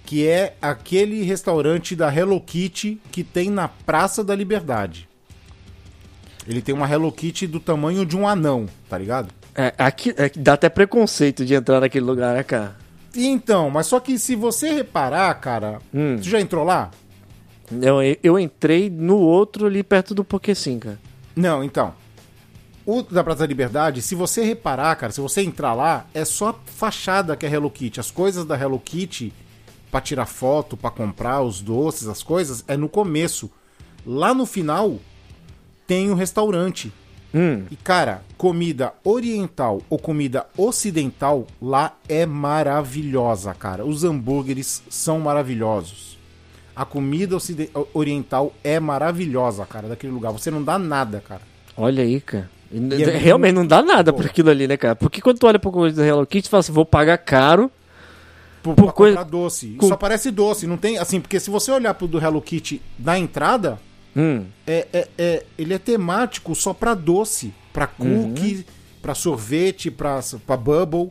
[0.05, 5.07] que é aquele restaurante da Hello Kitty que tem na Praça da Liberdade.
[6.47, 9.29] Ele tem uma Hello Kitty do tamanho de um anão, tá ligado?
[9.55, 12.75] É, aqui, é dá até preconceito de entrar naquele lugar, né, cara?
[13.15, 16.15] E Então, mas só que se você reparar, cara, Hum.
[16.17, 16.89] tu já entrou lá?
[17.81, 20.99] Eu, eu entrei no outro ali perto do Pokésim, cara.
[21.35, 21.93] Não, então.
[22.85, 26.49] O da Praça da Liberdade, se você reparar, cara, se você entrar lá, é só
[26.49, 27.99] a fachada que é Hello Kitty.
[27.99, 29.31] As coisas da Hello Kitty,
[29.91, 33.51] pra tirar foto, pra comprar os doces, as coisas, é no começo.
[34.05, 34.97] Lá no final,
[35.85, 36.91] tem o restaurante.
[37.33, 37.63] Hum.
[37.69, 43.85] E, cara, comida oriental ou comida ocidental lá é maravilhosa, cara.
[43.85, 46.17] Os hambúrgueres são maravilhosos.
[46.75, 47.37] A comida
[47.93, 50.31] oriental é maravilhosa, cara, daquele lugar.
[50.31, 51.41] Você não dá nada, cara.
[51.77, 52.49] Olha aí, cara.
[52.71, 54.19] E é Realmente não dá nada Pô.
[54.19, 54.95] por aquilo ali, né, cara?
[54.95, 57.69] Porque quando tu olha pra coisa da Hello Kitty, tu fala assim, vou pagar caro.
[58.63, 59.69] Por, Por coisa- doce.
[59.77, 60.97] com- Só parece doce, não tem.
[60.97, 63.79] Assim, porque se você olhar pro do Hello Kitty na entrada,
[64.15, 64.45] Hum.
[64.67, 68.63] é, é, é- ele é temático só pra doce, pra cookie, Uhum.
[69.01, 71.09] pra sorvete, pra, pra bubble.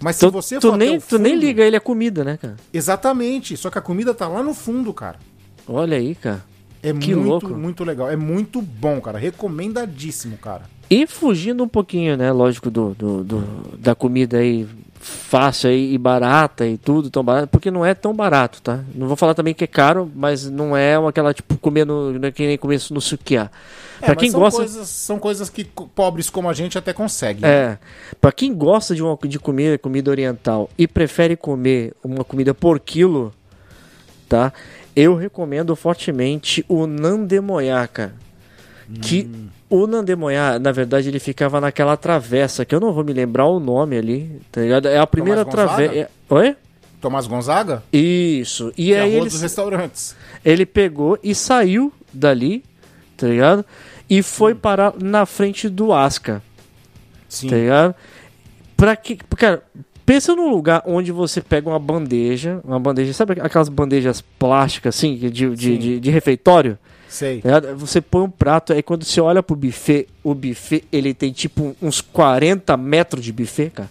[0.00, 2.36] Mas Tu, se você tu nem, o tu nem fundo- liga ele a comida, né,
[2.36, 2.56] cara?
[2.72, 5.18] Exatamente, só que a comida tá lá no fundo, cara.
[5.66, 6.44] Olha aí, cara.
[6.82, 7.48] É Que muito, louco.
[7.56, 8.10] muito legal.
[8.10, 9.16] É muito bom, cara.
[9.16, 10.62] Recomendadíssimo, cara.
[10.90, 14.66] E fugindo um pouquinho, né, lógico, do, do, do- da comida aí
[15.02, 18.80] fácil e barata e tudo tão barato, porque não é tão barato, tá?
[18.94, 22.30] Não vou falar também que é caro, mas não é aquela, tipo, comer no, né,
[22.30, 23.50] que nem comer no sukiá.
[24.00, 24.58] É, pra mas quem são gosta...
[24.60, 27.44] Coisas, são coisas que pobres como a gente até conseguem.
[27.44, 27.78] É,
[28.20, 32.78] pra quem gosta de, uma, de comida, comida oriental e prefere comer uma comida por
[32.78, 33.34] quilo,
[34.28, 34.52] tá?
[34.94, 38.14] Eu recomendo fortemente o Nandemoyá, cara.
[39.00, 39.28] Que
[39.72, 43.58] o Nandemonhá, na verdade, ele ficava naquela travessa, que eu não vou me lembrar o
[43.58, 44.86] nome ali, tá ligado?
[44.86, 46.10] É a primeira travessa.
[46.28, 46.54] Oi?
[47.00, 47.82] Tomás Gonzaga?
[47.90, 48.70] Isso.
[48.76, 50.14] E é a aí rua ele, dos restaurantes.
[50.44, 52.62] ele pegou e saiu dali,
[53.16, 53.64] tá ligado?
[54.10, 56.42] E foi parar na frente do Asca,
[57.26, 57.48] Sim.
[57.48, 57.94] tá ligado?
[58.76, 59.16] Pra que.
[59.16, 59.62] Cara,
[60.04, 65.16] pensa num lugar onde você pega uma bandeja, uma bandeja, sabe aquelas bandejas plásticas assim,
[65.16, 65.78] de, de, Sim.
[65.78, 66.76] de, de refeitório?
[67.12, 67.42] Sei.
[67.44, 67.76] ligado?
[67.76, 71.76] Você põe um prato, aí quando você olha pro buffet, o buffet ele tem tipo
[71.80, 73.90] uns 40 metros de buffet, cara.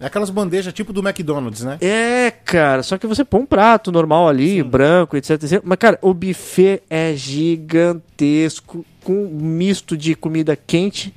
[0.00, 1.76] É aquelas bandejas tipo do McDonald's, né?
[1.82, 5.60] É, cara, só que você põe um prato normal ali, branco, etc, etc.
[5.62, 11.14] Mas, cara, o buffet é gigantesco, com um misto de comida quente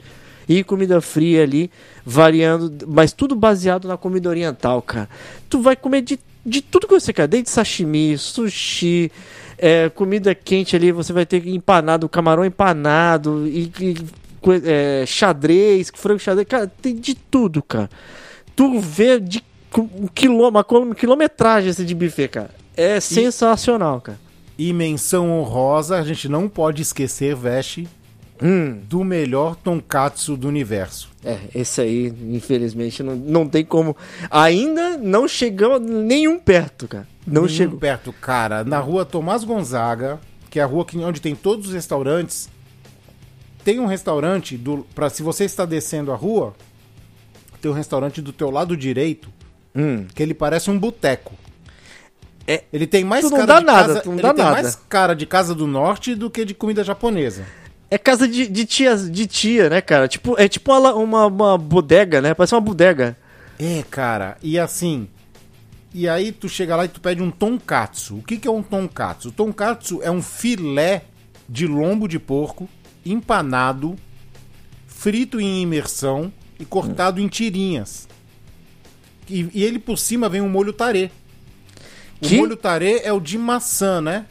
[0.47, 1.71] e comida fria ali,
[2.05, 5.07] variando, mas tudo baseado na comida oriental, cara.
[5.49, 9.09] Tu vai comer de, de tudo que você quer, desde sashimi, sushi,
[9.59, 13.95] é, comida quente ali, você vai ter empanado, camarão empanado e, e
[14.65, 17.89] é, xadrez, frango xadrez, cara, tem de tudo, cara.
[18.55, 19.43] Tu vê de
[19.77, 22.51] um quilô, uma quilom- quilometragem esse de buffet, cara.
[22.75, 24.19] É sensacional, cara.
[24.57, 27.87] E menção honrosa, a gente não pode esquecer, Veste,
[28.41, 28.79] Hum.
[28.87, 31.09] do melhor tonkatsu do universo.
[31.25, 33.97] É, esse aí, infelizmente, não, não tem como.
[34.31, 37.07] Ainda não chegamos nenhum perto, cara.
[37.27, 37.77] Não Nenhum chegou.
[37.79, 38.63] perto, cara.
[38.63, 40.19] Na rua Tomás Gonzaga,
[40.49, 42.49] que é a rua que, onde tem todos os restaurantes,
[43.63, 46.55] tem um restaurante, do, pra, se você está descendo a rua,
[47.61, 49.29] tem um restaurante do teu lado direito,
[49.75, 50.05] Hum.
[50.15, 51.33] que ele parece um boteco.
[52.47, 54.33] É, Ele tem mais tu não cara dá de nada, casa, tu não ele dá
[54.33, 54.55] tem nada.
[54.61, 57.45] mais cara de casa do norte do que de comida japonesa.
[57.91, 60.07] É casa de, de, tia, de tia, né, cara?
[60.07, 62.33] Tipo, é tipo uma, uma, uma bodega, né?
[62.33, 63.17] Parece uma bodega.
[63.57, 65.07] É, cara, e assim.
[65.93, 68.17] E aí tu chega lá e tu pede um tonkatsu.
[68.17, 69.29] O que, que é um tonkatsu?
[69.29, 71.03] O tonkatsu é um filé
[71.47, 72.69] de lombo de porco
[73.03, 73.95] empanado,
[74.85, 78.07] frito em imersão e cortado em tirinhas.
[79.27, 81.09] E, e ele por cima vem um molho tarê.
[82.21, 82.37] O Que?
[82.37, 84.25] molho tarê é o de maçã, né?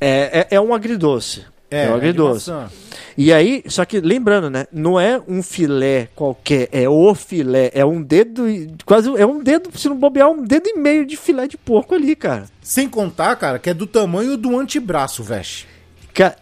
[0.00, 1.44] É, é, é um agridoce.
[1.74, 2.50] É, um de agridoce.
[2.50, 2.70] maçã.
[3.16, 4.66] E aí, só que lembrando, né?
[4.72, 7.70] Não é um filé qualquer, é o filé.
[7.74, 8.44] É um dedo,
[8.86, 11.94] quase é um dedo, se não bobear, um dedo e meio de filé de porco
[11.94, 12.44] ali, cara.
[12.62, 15.66] Sem contar, cara, que é do tamanho do antebraço, veste.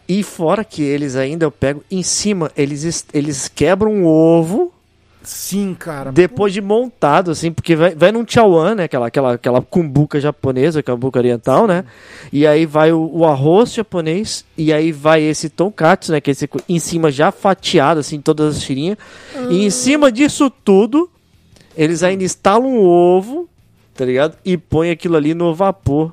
[0.08, 4.72] E fora que eles ainda eu pego em cima, eles, es- eles quebram o ovo
[5.22, 6.10] Sim, cara.
[6.10, 8.84] depois de montado, assim, porque vai, vai num chawan, né?
[8.84, 11.84] Aquela, aquela, aquela cumbuca japonesa, cumbuca oriental, né?
[12.32, 16.20] E aí vai o, o arroz japonês, e aí vai esse tonkatsu, né?
[16.20, 18.96] Que é esse em cima já fatiado, assim, todas as tirinhas.
[19.50, 21.10] E em cima disso tudo,
[21.76, 23.48] eles ainda instalam o ovo,
[23.94, 24.36] tá ligado?
[24.44, 26.12] E põem aquilo ali no vapor.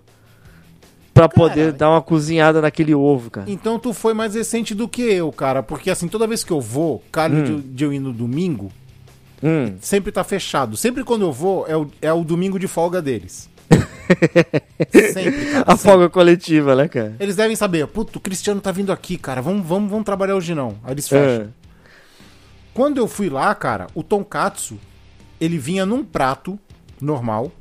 [1.13, 3.49] Pra poder dar uma cozinhada naquele ovo, cara.
[3.49, 5.63] Então tu foi mais recente do que eu, cara.
[5.63, 8.71] Porque assim, toda vez que eu vou, calho de, de eu ir no domingo,
[9.43, 9.77] Hum.
[9.81, 10.75] sempre tá fechado.
[10.75, 13.49] Sempre quando eu vou, é o, é o domingo de folga deles.
[15.13, 15.63] sempre, cara.
[15.67, 15.77] A sempre.
[15.77, 17.15] folga coletiva, né, cara?
[17.19, 19.41] Eles devem saber, puto, o Cristiano tá vindo aqui, cara.
[19.41, 20.77] Vamos, vamos, vamos trabalhar hoje não.
[20.83, 21.45] Aí eles fecham.
[21.45, 21.47] É.
[22.73, 24.79] Quando eu fui lá, cara, o tonkatsu,
[25.41, 26.57] ele vinha num prato
[27.01, 27.51] normal.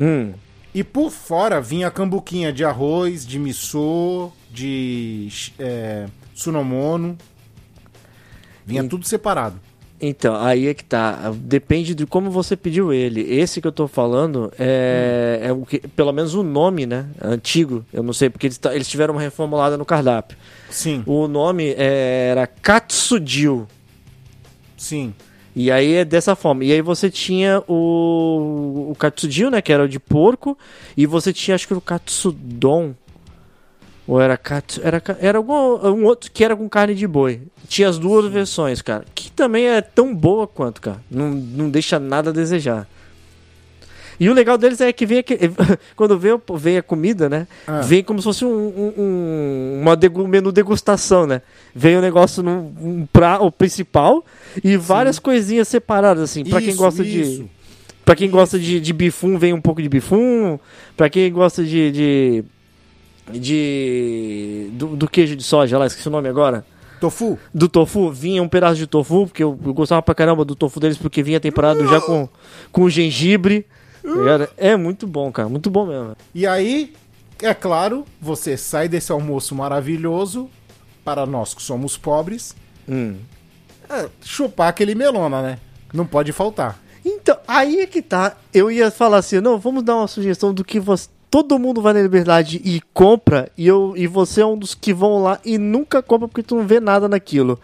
[0.00, 0.32] Hum.
[0.74, 7.16] E por fora vinha a cambuquinha de arroz, de miso, de é, sunomono.
[8.66, 9.60] Vinha E- tudo separado.
[10.06, 11.32] Então, aí é que tá.
[11.34, 13.22] Depende de como você pediu ele.
[13.22, 17.06] Esse que eu tô falando é, é o que, pelo menos o nome, né?
[17.22, 17.84] Antigo.
[17.92, 20.36] Eu não sei, porque eles, eles tiveram uma reformulada no cardápio.
[20.68, 23.66] Sim, O nome é, era Katsudil.
[24.76, 25.14] sim.
[25.56, 26.64] E aí é dessa forma.
[26.64, 29.62] E aí você tinha o, o Katsudil, né?
[29.62, 30.58] Que era o de porco.
[30.96, 32.92] E você tinha, acho que o Katsudon.
[34.06, 34.80] Ou era Katsu.
[34.84, 35.54] Era, era algum
[35.88, 37.40] um outro que era com carne de boi.
[37.66, 39.04] Tinha as duas versões, cara.
[39.14, 41.00] Que também é tão boa quanto, cara.
[41.10, 42.86] Não, não deixa nada a desejar.
[44.20, 45.36] E o legal deles é que vem aqui,
[45.96, 47.48] quando vem, vem a comida, né?
[47.66, 47.80] Ah.
[47.80, 51.42] Vem como se fosse um, um- um uma degu- menu degustação, né?
[51.74, 54.24] Vem o negócio num um pra, o principal
[54.62, 56.44] e várias coisinhas separadas, assim.
[56.44, 57.20] Pra quem Isso, gosta de.
[57.22, 57.50] isso.
[58.04, 60.58] Pra quem gosta de, de bifum, vem um pouco de bifum.
[60.96, 61.90] Pra quem gosta de.
[61.90, 62.44] de,
[63.32, 66.64] de- do, do queijo de soja lá, esqueci o nome agora.
[67.00, 67.38] Tofu?
[67.52, 70.80] Do tofu, vinha um pedaço de tofu, porque eu, eu gostava pra caramba do tofu
[70.80, 72.28] deles, porque vinha temperado já com,
[72.72, 73.66] com gengibre.
[74.02, 74.48] tá?
[74.56, 76.16] É muito bom, cara, muito bom mesmo.
[76.34, 76.92] E aí,
[77.42, 80.48] é claro, você sai desse almoço maravilhoso,
[81.04, 82.54] para nós que somos pobres,
[82.88, 83.16] Hum.
[83.90, 85.58] é, chupar aquele melona, né?
[85.92, 86.78] Não pode faltar.
[87.04, 88.36] Então, aí é que tá.
[88.52, 91.08] Eu ia falar assim, não, vamos dar uma sugestão do que você.
[91.34, 94.94] Todo mundo vai na Liberdade e compra, e, eu, e você é um dos que
[94.94, 97.58] vão lá e nunca compra porque tu não vê nada naquilo.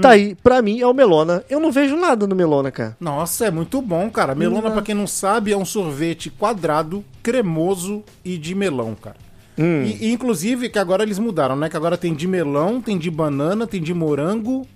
[0.00, 1.44] Tá aí, pra mim é o Melona.
[1.48, 2.96] Eu não vejo nada no Melona, cara.
[2.98, 4.34] Nossa, é muito bom, cara.
[4.34, 4.72] Melona, Não.
[4.72, 9.14] pra quem não sabe, é um sorvete quadrado, cremoso e de melão, cara.
[9.56, 9.84] Hum.
[9.84, 11.68] E, e, inclusive, que agora eles mudaram, né?
[11.68, 14.66] Que agora tem de melão, tem de banana, tem de morango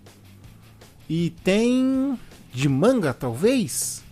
[1.10, 2.16] e tem
[2.52, 4.04] de manga, talvez?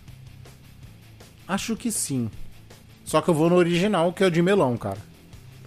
[1.47, 2.29] Acho que sim.
[3.05, 4.97] Só que eu vou no original, que é o de melão, cara.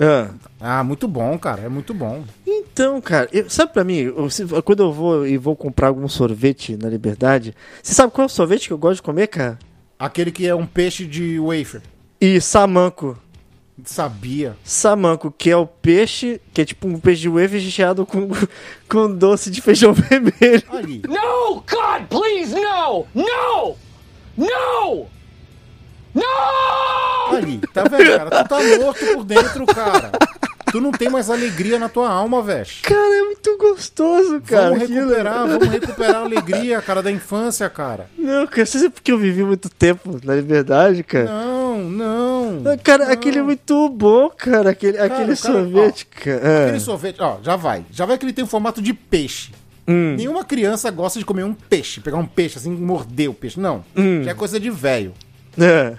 [0.00, 0.28] Ah.
[0.60, 1.62] Ah, muito bom, cara.
[1.62, 2.22] É muito bom.
[2.46, 6.06] Então, cara, eu- sabe pra mim, eu- se- quando eu vou e vou comprar algum
[6.08, 9.58] sorvete na Liberdade, você sabe qual é o sorvete que eu gosto de comer, cara?
[9.98, 11.80] Aquele que é um peixe de wafer.
[12.20, 13.16] E samanco.
[13.84, 14.56] Sabia.
[14.64, 18.28] Samanco, que é o peixe, que é tipo um peixe de wave recheado com,
[18.88, 20.62] com doce de feijão vermelho.
[20.72, 21.02] Ali.
[21.08, 21.54] No!
[21.56, 23.06] God, please, no!
[23.14, 23.76] No!
[24.36, 25.06] No!
[26.18, 27.36] No!
[27.36, 27.60] Ali.
[27.72, 28.30] Tá vendo, cara?
[28.44, 30.12] Tu tá morto por dentro, cara.
[30.70, 32.66] Tu não tem mais alegria na tua alma, velho.
[32.82, 34.68] Cara, é muito gostoso, cara.
[34.70, 35.00] Vamos aquilo.
[35.08, 38.06] recuperar, vamos recuperar a alegria, cara, da infância, cara.
[38.18, 41.24] Não, cara, você sabe porque eu vivi muito tempo na Liberdade, cara?
[41.24, 42.62] Não, não.
[42.66, 43.12] Ah, Cara, não.
[43.12, 44.70] aquele é muito bom, cara.
[44.70, 46.40] Aquele, aquele cara, sorvete, cara.
[46.44, 46.62] Ah.
[46.64, 47.84] Aquele sorvete, ó, já vai.
[47.90, 49.52] Já vai que ele tem um formato de peixe.
[49.86, 50.16] Hum.
[50.18, 53.58] Nenhuma criança gosta de comer um peixe, pegar um peixe assim, morder o peixe.
[53.58, 53.82] Não.
[53.96, 54.22] Hum.
[54.22, 55.14] Já é coisa de velho.
[55.58, 55.94] É.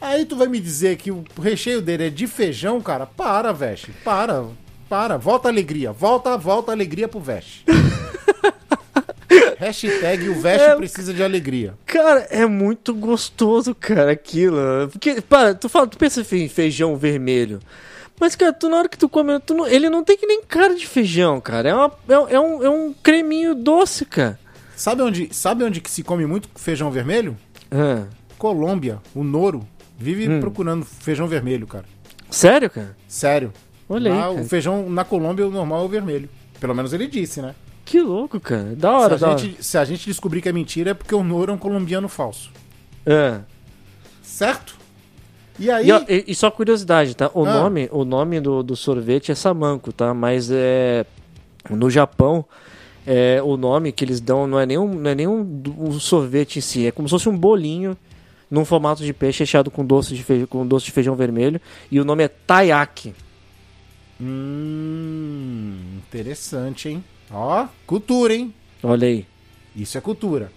[0.00, 3.04] Aí tu vai me dizer que o recheio dele é de feijão, cara?
[3.06, 3.92] Para, veste.
[4.04, 4.46] Para.
[4.88, 5.16] Para.
[5.18, 5.92] Volta a alegria.
[5.92, 7.64] Volta, volta a alegria pro veste.
[9.58, 11.74] Hashtag o veste É, precisa de alegria.
[11.86, 14.56] Cara, é muito gostoso, cara, aquilo.
[14.90, 17.60] Porque, para, tu fala, tu pensa em feijão vermelho.
[18.18, 20.42] Mas, cara, tu, na hora que tu come, tu não- ele não tem que nem
[20.42, 21.68] cara de feijão, cara.
[21.68, 24.38] É, uma- é- é um, é um creminho doce, cara.
[24.74, 27.36] Sabe onde, sabe onde que se come muito feijão vermelho?
[27.70, 28.04] Ah.
[28.38, 28.98] Colômbia.
[29.14, 29.66] O Noro
[30.00, 30.40] vive Hum.
[30.40, 31.84] procurando feijão vermelho, cara.
[32.30, 32.96] Sério, cara?
[33.06, 33.52] Sério.
[33.88, 34.40] Olha aí, Lá, cara.
[34.40, 36.28] o feijão na Colômbia o normal é o vermelho.
[36.58, 37.54] Pelo menos ele disse, né?
[37.84, 38.74] Que louco, cara.
[38.76, 39.38] Da hora, se, da a hora.
[39.38, 42.08] gente, se a gente descobrir que é mentira, é porque o Noro é um colombiano
[42.08, 42.50] falso.
[43.06, 43.40] Ah.
[44.22, 44.76] Certo?
[45.58, 45.88] E aí.
[45.88, 47.30] E, ó, e- e só curiosidade, tá?
[47.34, 47.52] O Ah.
[47.62, 50.14] nome, o nome do, do sorvete é Samanco, tá?
[50.14, 51.04] Mas é
[51.68, 52.44] no Japão
[53.06, 56.62] é o nome que eles dão não é nenhum não é nenhum um sorvete em
[56.62, 57.96] si, é como se fosse um bolinho
[58.50, 62.00] num formato de peixe recheado com doce de feijão, com doce de feijão vermelho e
[62.00, 63.14] o nome é Taiyaki.
[64.20, 67.04] Hum, interessante, hein?
[67.30, 68.52] Ó, cultura, hein?
[68.82, 69.26] Olha aí.
[69.74, 70.50] Isso é cultura.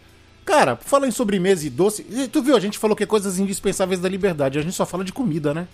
[0.46, 4.00] Cara, falando em sobremesa e doce, tu viu, a gente falou que é coisas indispensáveis
[4.00, 5.68] da liberdade, a gente só fala de comida, né?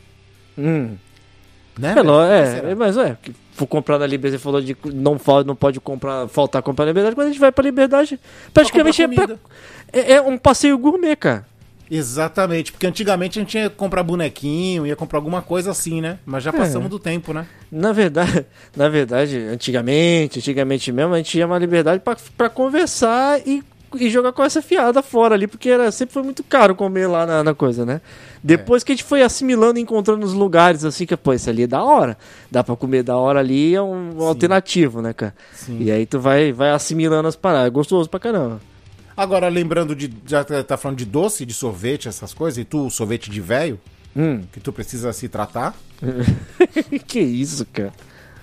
[0.57, 0.95] Hum.
[1.77, 1.93] Né?
[1.97, 2.67] É, lo- velho?
[2.67, 3.17] é, é, mas é,
[3.53, 7.15] for comprar na Liberdade, você falou de não, não pode comprar, faltar comprar na Liberdade,
[7.15, 8.19] quando a gente vai pra Liberdade,
[8.53, 9.37] praticamente é, comprar pra-
[9.93, 11.47] é, é um passeio gourmet, cara.
[11.89, 16.19] Exatamente, porque antigamente a gente ia comprar bonequinho, ia comprar alguma coisa assim, né?
[16.25, 17.47] Mas já passamos do tempo, né?
[17.71, 23.39] Na verdade, na verdade, antigamente, antigamente mesmo, a gente ia uma liberdade pra, pra conversar
[23.47, 23.63] e,
[23.95, 27.25] e jogar com essa fiada fora ali, porque era, sempre foi muito caro comer lá
[27.25, 28.01] na, na coisa, né?
[28.41, 31.63] Depois que a gente foi assimilando e encontrando os lugares assim, que, pô, isso ali
[31.63, 32.17] é da hora.
[32.49, 35.35] Dá pra comer da hora ali, é um alternativo, né, cara?
[35.53, 35.77] Sim.
[35.81, 37.67] E aí tu vai, vai assimilando as paradas.
[37.67, 38.61] É gostoso pra caramba.
[39.19, 40.09] Agora, lembrando de.
[40.25, 43.77] Já tá falando de doce, de sorvete, essas coisas, e tu, sorvete de velho,
[44.15, 44.43] Hum.
[44.53, 45.75] que tu precisa se tratar,
[47.05, 47.91] que isso, cara?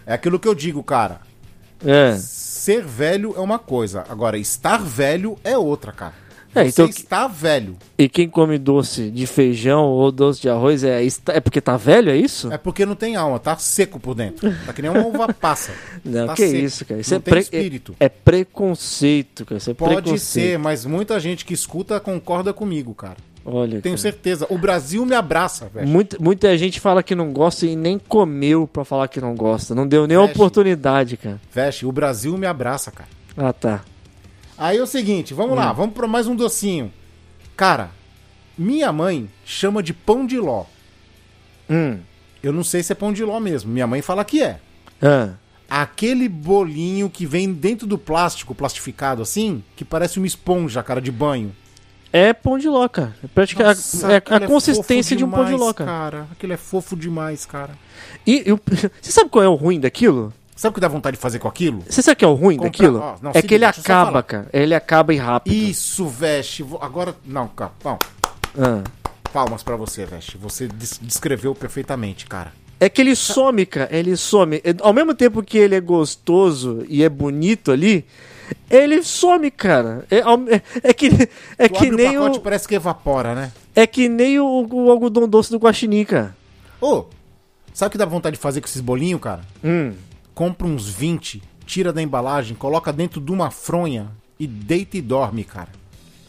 [0.07, 1.21] é aquilo que eu digo, cara.
[1.85, 2.15] É.
[2.17, 6.15] Ser velho é uma coisa, agora estar velho é outra, cara.
[6.57, 7.77] É, Você então- está velho.
[7.99, 12.11] E quem come doce de feijão ou doce de arroz é, é porque tá velho,
[12.11, 12.53] é isso?
[12.53, 14.53] É porque não tem alma, tá seco por dentro.
[14.65, 15.73] Tá que nem uma uva passa.
[16.05, 16.57] Não, Tá que seco.
[16.65, 17.01] isso, cara.
[17.01, 17.95] Isso não é, tem pre- espírito.
[18.01, 19.59] é, é preconceito, cara.
[19.59, 20.21] Isso é Pode preconceito.
[20.51, 23.17] ser, mas muita gente que escuta concorda comigo, cara.
[23.45, 23.99] Olha, Tenho cara.
[23.99, 24.47] certeza.
[24.51, 25.87] O Brasil me abraça, velho.
[25.87, 29.73] Muita, muita gente fala que não gosta e nem comeu pra falar que não gosta.
[29.75, 30.33] Não deu nem a Feche.
[30.33, 31.41] oportunidade, cara.
[31.53, 33.09] Veste, o Brasil me abraça, cara.
[33.37, 33.85] Ah, tá.
[34.59, 35.75] Aí é o seguinte, vamos lá, Hum.
[35.75, 36.93] vamos pra mais um docinho.
[37.57, 37.91] Cara,
[38.57, 40.65] minha mãe chama de pão de ló.
[41.69, 41.99] Hum.
[42.43, 43.71] Eu não sei se é pão de ló mesmo.
[43.73, 44.61] Minha mãe fala que é.
[45.03, 45.31] Ah.
[45.69, 51.11] Aquele bolinho que vem dentro do plástico, plastificado assim, que parece uma esponja, cara, de
[51.11, 51.55] banho.
[52.13, 53.15] É pão de ló, cara.
[53.23, 55.73] É, pratica- Nossa, é a- aquilo a consistência fofo de um pão de ló, demais,
[55.77, 55.91] cara.
[55.91, 56.29] cara.
[56.33, 57.77] Aquilo é fofo demais, cara.
[58.27, 58.61] E eu-
[59.03, 60.33] você sabe qual é o ruim daquilo?
[60.57, 61.83] Sabe o que dá vontade de fazer com aquilo?
[61.87, 62.99] Você sabe o que é o ruim Comprar- daquilo?
[62.99, 64.49] ó, não, é que ele acaba, cara.
[64.53, 65.53] Ele acaba e rápido.
[65.53, 66.65] Isso, Veste.
[66.81, 67.15] Agora.
[67.27, 67.73] Não, cara.
[67.85, 67.99] Não.
[68.59, 68.83] Ah.
[69.33, 70.39] Palmas pra você, Veste.
[70.39, 72.53] Você des- descreveu perfeitamente, cara.
[72.81, 73.89] É que ele some, cara.
[73.95, 74.57] Ele some.
[74.65, 78.07] É, Ao mesmo tempo que ele é gostoso e é bonito ali,
[78.71, 80.07] ele some, cara.
[80.11, 80.23] É,
[80.89, 81.07] é- que,
[81.59, 83.53] é Tu que nem o pacote o, parece que evapora, né?
[83.75, 86.35] é que nem o, o algodão doce do guaxinim, cara.
[86.81, 87.05] Ô,
[87.75, 89.43] Sabe o que dá vontade de fazer com esses bolinhos, cara?
[89.63, 89.93] Hum.
[90.37, 95.43] Compra uns 20, tira da embalagem, coloca dentro de uma fronha e deita e dorme,
[95.45, 95.71] cara.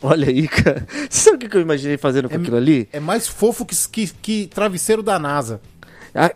[0.01, 0.87] Olha aí, cara.
[1.11, 2.87] Sabe o que eu imaginei fazendo com É- aquilo ali?
[2.93, 5.59] É mais fofo que, que, que travesseiro da NASA.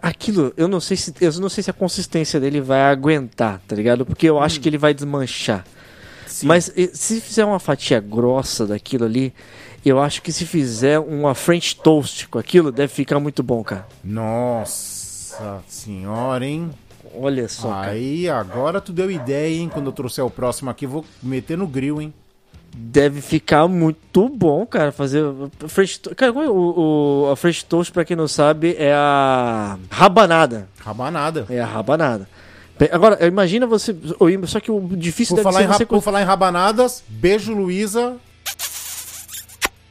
[0.02, 3.74] Aquilo, eu não sei se eu não sei se a consistência dele vai aguentar, tá
[3.74, 4.06] ligado?
[4.06, 5.66] Porque eu acho que ele vai desmanchar.
[6.28, 6.48] Sim.
[6.48, 9.34] Mas se fizer uma fatia grossa daquilo ali,
[9.86, 13.88] eu acho que se fizer uma French toast com aquilo, deve ficar muito bom, cara.
[14.04, 16.70] Nossa senhora, hein?
[17.16, 17.92] Olha só, cara.
[17.92, 19.70] Aí, agora tu deu ideia, hein?
[19.72, 22.14] Quando eu trouxer o próximo aqui, vou meter no grill, hein?
[22.74, 25.26] Deve ficar muito bom, cara, fazer
[25.68, 26.00] French.
[26.16, 30.70] Cara, é o, o- a French toast, pra quem não sabe, é a rabanada.
[30.80, 31.46] Rabanada.
[31.50, 32.30] É a rabanada.
[32.92, 33.96] Agora, imagina você.
[34.48, 35.86] Só que o difícil Por deve falar, ser em, você.
[35.86, 38.16] por falar em rabanadas, beijo, Luísa.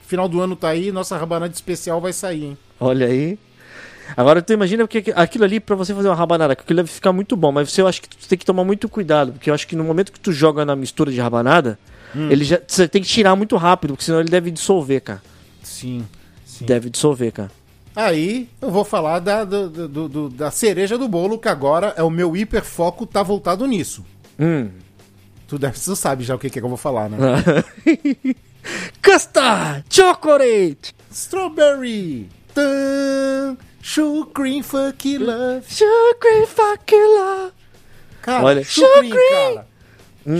[0.06, 2.58] Final do ano tá aí, nossa rabanada especial vai sair, hein?
[2.80, 3.38] Olha aí.
[4.16, 7.36] Agora tu imagina que aquilo ali pra você fazer uma rabanada, aquilo deve ficar muito
[7.36, 9.66] bom, mas você eu acho que tu tem que tomar muito cuidado, porque eu acho
[9.66, 11.78] que no momento que tu joga na mistura de rabanada,
[12.14, 12.28] Hum.
[12.30, 15.22] ele já você tem que tirar muito rápido, porque senão ele deve dissolver, cara.
[15.62, 16.04] Sim,
[16.44, 16.64] sim.
[16.64, 17.50] Deve dissolver, cara.
[17.94, 22.02] Aí eu vou falar da, do- do- do- da cereja do bolo, que agora é
[22.02, 24.04] o meu hiperfoco, tá voltado nisso.
[24.38, 24.68] Hum.
[25.46, 27.16] Tu, deve, tu sabe já o que, que é que eu vou falar, né?
[29.02, 30.94] Custard chocolate.
[31.12, 32.28] Strawberry!
[32.54, 35.64] Tan, Sucream Fuck Love.
[35.68, 37.52] Sugar fuck love.
[38.22, 39.10] Cara, Olha, chucrim!
[39.10, 39.66] cara.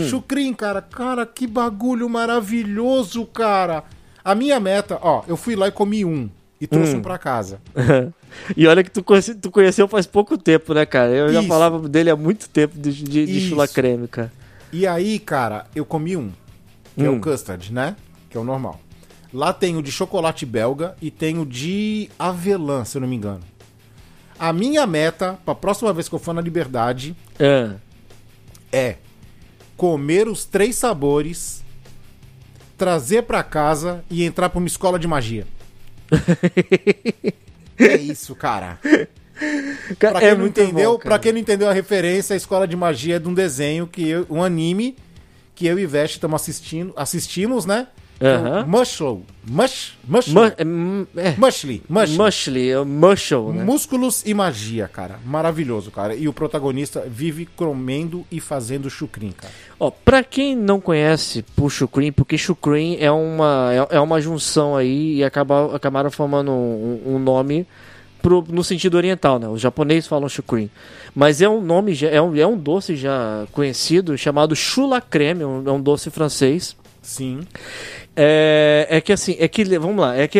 [0.09, 0.81] Chucrim, cara.
[0.81, 3.83] Cara, que bagulho maravilhoso, cara.
[4.23, 6.29] A minha meta, ó, eu fui lá e comi um.
[6.59, 7.59] E trouxe um pra casa.
[8.55, 11.09] e olha que tu, conhece- tu conheceu faz pouco tempo, né, cara?
[11.09, 11.47] Eu já Isso.
[11.47, 14.31] falava dele há muito tempo de, de, de chula creme, cara.
[14.71, 16.31] E aí, cara, eu comi um.
[16.95, 17.17] Que é Hum.
[17.17, 17.95] o custard, né?
[18.29, 18.79] Que é o normal.
[19.33, 23.15] Lá tem o de chocolate belga e tem o de avelã, se eu não me
[23.15, 23.41] engano.
[24.37, 27.75] A minha meta, pra próxima vez que eu for na Liberdade, Ah.
[28.71, 28.95] é
[29.77, 31.63] comer os três sabores,
[32.77, 35.45] trazer pra casa e entrar pra uma escola de magia.
[37.77, 38.79] é isso, cara.
[39.97, 41.19] Pra quem é não entendeu, bom, para cara.
[41.19, 44.25] quem não entendeu a referência, a escola de magia é de um desenho que eu,
[44.29, 44.95] um anime
[45.55, 47.87] que eu e Veste estamos assistindo, assistimos, né?
[48.21, 48.65] Aham.
[48.67, 51.35] Mushroom, mush, mushroom, Mu- é, é.
[51.37, 52.17] mushly, mushly.
[52.17, 52.83] Mushly, é
[53.53, 53.63] né?
[53.63, 55.19] Músculos e magia, cara.
[55.25, 56.13] Maravilhoso, cara.
[56.15, 59.51] E o protagonista vive comendo e fazendo chucrim, cara.
[59.79, 64.75] Ó, pra quem não conhece o Shukrin, porque Shukrin é uma, é, é uma junção
[64.75, 67.65] aí e acaba, acabaram formando um, um nome
[68.21, 69.47] pro, no sentido oriental, né?
[69.47, 70.69] Os japoneses falam Shukrin.
[71.15, 75.43] Mas é um nome, é um, é um doce já conhecido chamado chula creme, é
[75.43, 76.75] é um doce francês.
[77.01, 77.41] Sim.
[78.15, 80.39] É, é que assim, é que, vamos lá, é que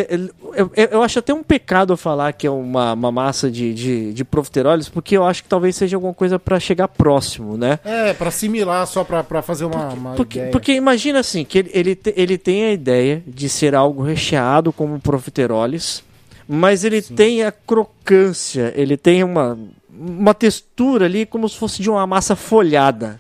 [0.54, 3.74] eu, eu- eu acho até um pecado eu falar que é uma, uma massa de,
[3.74, 7.80] de, de profiteroles, porque eu acho que talvez seja alguma coisa pra chegar próximo, né?
[7.84, 10.52] É, pra assimilar, só pra, pra fazer uma, uma Porque, ideia.
[10.52, 14.72] porque imagina assim, que ele, ele, te- ele tem a ideia de ser algo recheado
[14.72, 16.04] como profiteroles,
[16.48, 19.58] mas ele tem a crocância, ele tem uma,
[19.90, 23.20] uma textura ali como se fosse de uma massa folhada.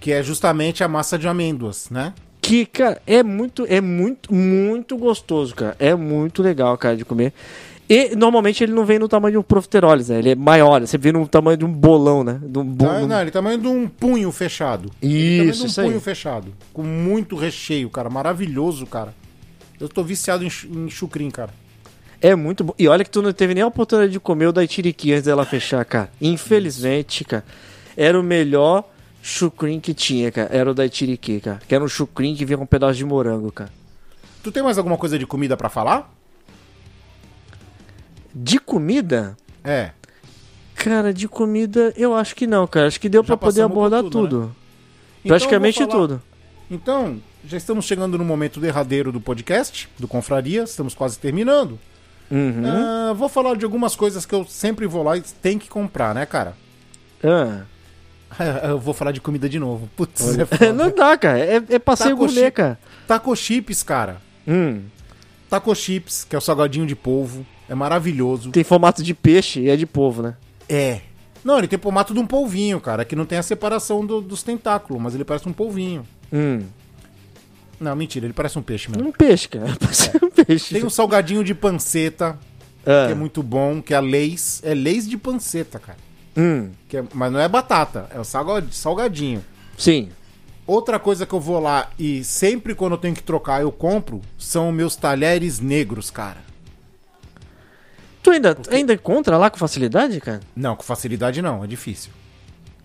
[0.00, 2.12] Que é justamente a massa de amêndoas, né?
[2.42, 5.76] Que, cara, é muito, é muito, muito gostoso, cara.
[5.78, 7.32] É muito legal, cara, de comer.
[7.88, 10.18] E normalmente ele não vem no tamanho de um profiteroles, né?
[10.18, 12.40] Ele é maior, você vê no tamanho de um bolão, né?
[12.42, 14.90] De um bo- um- não, ele é tamanho de um punho fechado.
[15.00, 15.86] É tamanho de Isso, um isso aí.
[15.88, 16.48] punho fechado.
[16.72, 18.10] Com muito recheio, cara.
[18.10, 19.14] Maravilhoso, cara.
[19.80, 21.50] Eu tô viciado em, em chucrim, cara.
[22.20, 22.74] É muito bom.
[22.78, 25.24] E olha que tu não teve nem a oportunidade de comer o da Itiriqui antes
[25.24, 26.08] dela fechar, cara.
[26.20, 27.44] Infelizmente, cara.
[27.96, 28.84] Era o melhor
[29.22, 30.48] chucrim que tinha, cara.
[30.54, 31.60] Era o da Itiriqui, cara.
[31.66, 33.70] Que era um chucrim que vinha com um pedaço de morango, cara.
[34.42, 36.12] Tu tem mais alguma coisa de comida pra falar?
[38.34, 39.36] De comida?
[39.62, 39.90] É.
[40.74, 42.86] Cara, de comida eu acho que não, cara.
[42.88, 44.40] Acho que deu pra poder abordar tudo, tudo.
[44.40, 44.48] né?
[45.24, 46.22] Então, Praticamente vou falar- tudo.
[46.70, 50.62] Então, já estamos chegando no momento derradeiro do podcast, do Confraria.
[50.64, 51.78] Estamos quase terminando.
[52.30, 52.62] Uhum.
[52.66, 56.14] Ah, vou falar de algumas coisas que eu sempre vou lá e tem que comprar,
[56.14, 56.56] né, cara?
[57.22, 57.62] Ah.
[58.68, 59.88] Eu vou falar de comida de novo.
[59.96, 60.72] Putz, é foda.
[60.74, 61.38] não dá, cara.
[61.38, 62.78] É, é passeio Taco gourmet, cara.
[63.06, 64.20] Taco chips, cara.
[64.46, 64.82] Hum.
[65.50, 67.44] Taco chips, que é o salgadinho de polvo.
[67.68, 68.50] É maravilhoso.
[68.50, 70.34] Tem formato de peixe e é de polvo, né?
[70.68, 71.00] É.
[71.44, 74.42] Não, ele tem formato de um polvinho, cara, que não tem a separação do- dos
[74.42, 76.04] tentáculos, mas ele parece um polvinho.
[76.32, 76.60] Hum.
[77.80, 79.08] Não, mentira, ele parece um peixe mesmo.
[79.08, 79.74] Um peixe, cara.
[79.80, 80.72] Parece um peixe.
[80.74, 82.38] Tem um salgadinho de panceta,
[82.86, 83.06] Ah.
[83.06, 84.60] que é muito bom, que é a leis.
[84.64, 85.98] É leis de panceta, cara.
[86.36, 86.70] Hum.
[86.88, 89.44] Que é- mas não é batata, é o salga- salgadinho.
[89.76, 90.10] Sim.
[90.66, 94.20] Outra coisa que eu vou lá e sempre quando eu tenho que trocar eu compro
[94.38, 96.38] são meus talheres negros, cara.
[98.22, 100.40] Tu ainda, tu ainda encontra lá com facilidade, cara?
[100.54, 102.12] Não, com facilidade não, é difícil.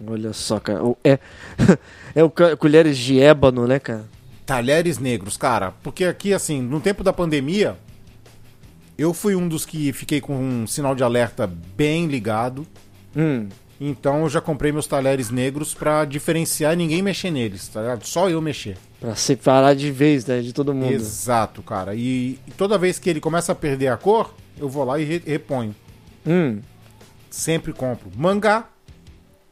[0.05, 0.79] Olha só, cara.
[1.03, 1.19] É,
[2.15, 4.05] é o colheres de ébano, né, cara?
[4.45, 5.71] Talheres negros, cara.
[5.83, 7.77] Porque aqui, assim, no tempo da pandemia,
[8.97, 12.65] eu fui um dos que fiquei com um sinal de alerta bem ligado.
[13.17, 13.47] Hum.
[13.79, 18.05] Então eu já comprei meus talheres negros pra diferenciar e ninguém mexer neles, tá ligado?
[18.05, 18.77] Só eu mexer.
[18.99, 20.39] Pra separar de vez, né?
[20.41, 20.91] De todo mundo.
[20.93, 21.93] Exato, cara.
[21.93, 25.21] E, toda vez que ele começa a perder a cor, eu vou lá e re-
[25.25, 25.75] reponho.
[26.25, 26.59] Hum.
[27.29, 28.09] Sempre compro.
[28.15, 28.67] Mangá,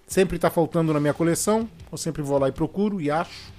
[0.07, 1.69] sempre tá faltando na minha coleção.
[1.91, 3.53] Eu sempre vou lá e procuro e acho.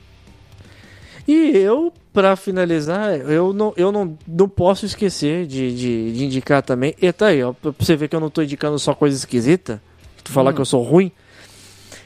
[1.28, 6.62] E eu, pra finalizar, eu não, eu não, não posso esquecer de, de, de indicar
[6.62, 6.94] também.
[7.00, 9.82] E tá aí, ó, pra você ver que eu não tô indicando só coisa esquisita.
[10.26, 11.10] Tu falar que eu sou ruim.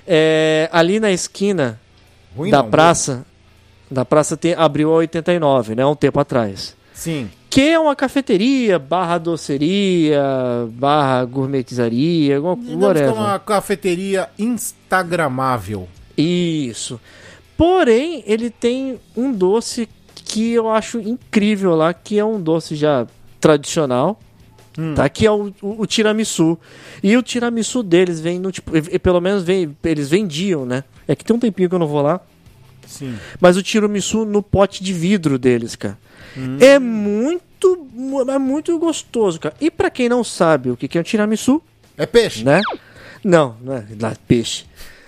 [0.06, 1.80] É, ali na esquina
[2.36, 3.26] Ruim da não, praça,
[3.90, 5.84] da praça tem, abriu a 89, né?
[5.84, 6.76] Um tempo atrás.
[6.92, 7.30] Sim.
[7.48, 10.22] Que é uma cafeteria, barra doceria,
[10.70, 12.56] barra gourmetizaria, alguma
[12.94, 15.88] que é uma cafeteria instagramável.
[16.16, 17.00] Isso.
[17.56, 23.06] Porém, ele tem um doce que eu acho incrível lá, que é um doce já
[23.40, 24.20] tradicional,
[24.94, 25.08] tá?
[25.08, 26.58] Que é o, o, o tiramisu.
[27.02, 30.84] E o tiramisu deles vem no tipo, e- pelo menos vem, eles vendiam, né?
[31.08, 32.20] É que tem um tempinho que eu não vou lá,
[32.86, 33.16] Sim.
[33.40, 35.98] mas o tiramisu no pote de vidro deles, cara.
[36.60, 39.54] É muito, mu- é muito gostoso, cara.
[39.60, 41.60] E pra quem não sabe o que que é um tiramisu,
[41.98, 42.44] É peixe.
[42.44, 42.60] né?
[43.24, 44.64] Não, não é lá, peixe.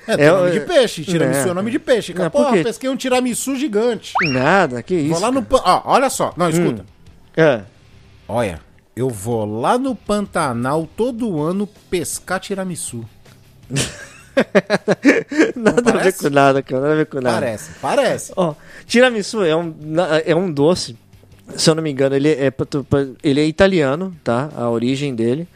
[0.09, 1.05] É, É, nome é- de peixe.
[1.05, 1.51] Tiramisu é.
[1.51, 2.13] é, nome de peixe.
[2.13, 2.27] Cara.
[2.27, 4.13] É, por Porra, pesquei um tiramisu gigante.
[4.23, 5.11] Nada, que isso.
[5.11, 5.43] Vou lá no...
[5.45, 6.35] pan- Ó, olha só.
[6.37, 6.85] Não, escuta.
[7.33, 7.59] cara.
[7.59, 7.63] É.
[8.27, 8.61] Olha,
[8.95, 13.05] eu vou lá no Pantanal todo ano pescar tiramisu.
[15.57, 16.81] Nada a ver com nada, cara.
[16.81, 17.35] Nada a ver com nada.
[17.35, 18.33] Parece, parece.
[18.37, 18.55] Ó,
[18.87, 19.75] tiramisu é um,
[20.25, 20.97] é um doce.
[21.57, 22.53] Se eu não me engano, ele é,
[23.23, 24.49] ele é italiano, tá?
[24.57, 25.47] A origem dele.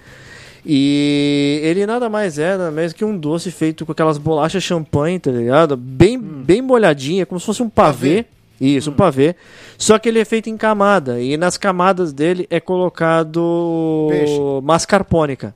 [0.64, 5.18] E ele nada mais é, nada mais que um doce feito com aquelas bolachas champanhe,
[5.18, 5.76] tá ligado?
[5.76, 8.24] Bem, bem molhadinha, como se fosse um pavê.
[8.24, 8.36] Pavê.
[8.61, 9.34] Isso, um pavê.
[9.76, 11.20] Só que ele é feito em camada.
[11.20, 14.40] E nas camadas dele é colocado Peixe.
[14.62, 15.54] mascarpone, cara.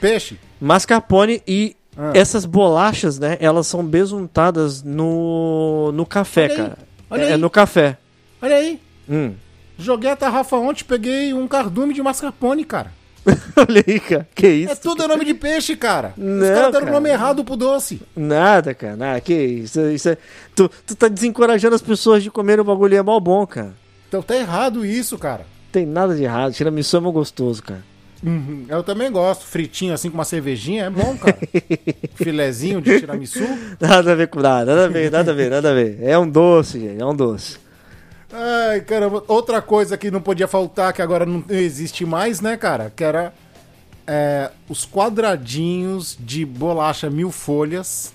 [0.00, 0.38] Peixe.
[0.60, 2.12] Mascarpone e Ah.
[2.14, 3.36] essas bolachas, né?
[3.40, 6.78] Elas são besuntadas no, no café, Olha cara.
[7.10, 7.36] olha é aí.
[7.36, 7.98] no café.
[8.40, 8.80] Olha aí.
[9.08, 9.34] Hum.
[9.78, 12.92] Joguei a tarrafa ontem, peguei um cardume de mascarpone, cara.
[13.56, 14.28] Olha aí, cara.
[14.34, 14.72] Que isso?
[14.72, 16.12] É tudo nome de peixe, cara.
[16.16, 18.00] Os Não, caras deram o nome errado pro doce.
[18.16, 18.96] Nada, cara.
[18.96, 19.20] Nada.
[19.20, 19.80] Que isso?
[19.90, 20.18] isso é...
[20.54, 22.96] tu, tu tá desencorajando as pessoas de comer o bagulho.
[22.96, 23.74] É mal bom, cara.
[24.08, 25.46] Então tá errado isso, cara.
[25.70, 26.52] Tem nada de errado.
[26.52, 27.82] Tiramisu é mal gostoso, cara.
[28.22, 28.66] Uhum.
[28.68, 29.44] Eu também gosto.
[29.44, 31.38] Fritinho assim com uma cervejinha é bom, cara.
[32.14, 33.40] Filezinho de tiramisu.
[33.80, 34.64] Nada a ver com nada.
[34.64, 35.98] Nada a ver, nada a ver, nada a ver.
[36.02, 37.00] É um doce, gente.
[37.00, 37.58] É um doce.
[38.32, 39.22] Ai, caramba.
[39.28, 42.90] Outra coisa que não podia faltar, que agora não existe mais, né, cara?
[42.94, 43.34] Que era
[44.06, 48.14] é, os quadradinhos de bolacha mil folhas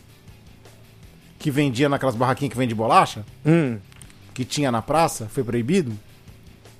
[1.38, 3.78] que vendia naquelas barraquinhas que vende bolacha, Hum.
[4.34, 5.94] que tinha na praça, foi proibido.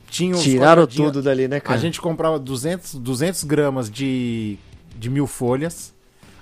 [0.10, 1.78] Tinha Tiraram tudo dali, né, cara?
[1.78, 4.58] A gente comprava 200, 200 gramas de,
[4.96, 5.94] de mil folhas.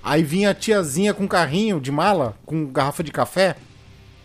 [0.02, 3.56] Aí vinha a tiazinha com carrinho de mala, com garrafa de café.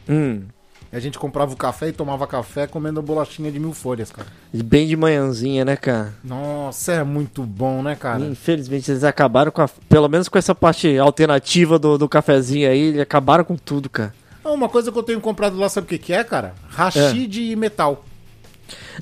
[0.08, 0.44] Hum.
[0.92, 4.12] E a gente comprava o café e tomava café comendo a bolachinha de mil folhas,
[4.12, 4.28] cara.
[4.54, 6.14] Bem de manhãzinha, né, cara?
[6.22, 8.26] Nossa, é muito bom, né, cara?
[8.26, 9.70] Infelizmente eles acabaram com a.
[9.88, 14.14] Pelo menos com essa parte alternativa do, do cafezinho aí, eles acabaram com tudo, cara.
[14.44, 16.54] Ah, Uma coisa que eu tenho comprado lá, sabe o que, que é, cara?
[16.70, 18.04] Hashi de metal.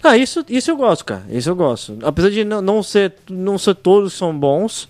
[0.03, 1.23] Ah, isso, isso eu gosto, cara.
[1.29, 1.97] Isso eu gosto.
[2.03, 4.87] Apesar de não, não ser, não ser todos são bons,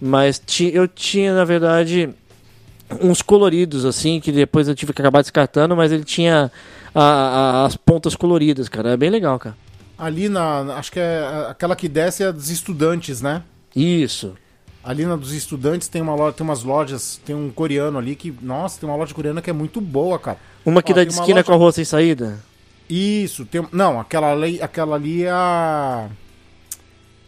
[0.00, 2.10] mas ti, eu tinha, na verdade,
[3.00, 6.50] uns coloridos, assim, que depois eu tive que acabar descartando, mas ele tinha
[6.94, 8.90] a- a- as pontas coloridas, cara.
[8.90, 9.56] É bem legal, cara.
[9.98, 10.74] Ali na.
[10.76, 13.42] Acho que é aquela que desce é a dos estudantes, né?
[13.74, 14.34] Isso.
[14.84, 18.34] Ali na dos estudantes tem uma loja, tem umas lojas, tem um coreano ali que.
[18.42, 20.38] Nossa, tem uma loja coreana que é muito boa, cara.
[20.66, 22.40] Uma que Ó, dá de esquina loja- com a rua sem saída.
[22.90, 23.64] Isso, tem.
[23.70, 26.08] Não, aquela ali, aquela ali é a.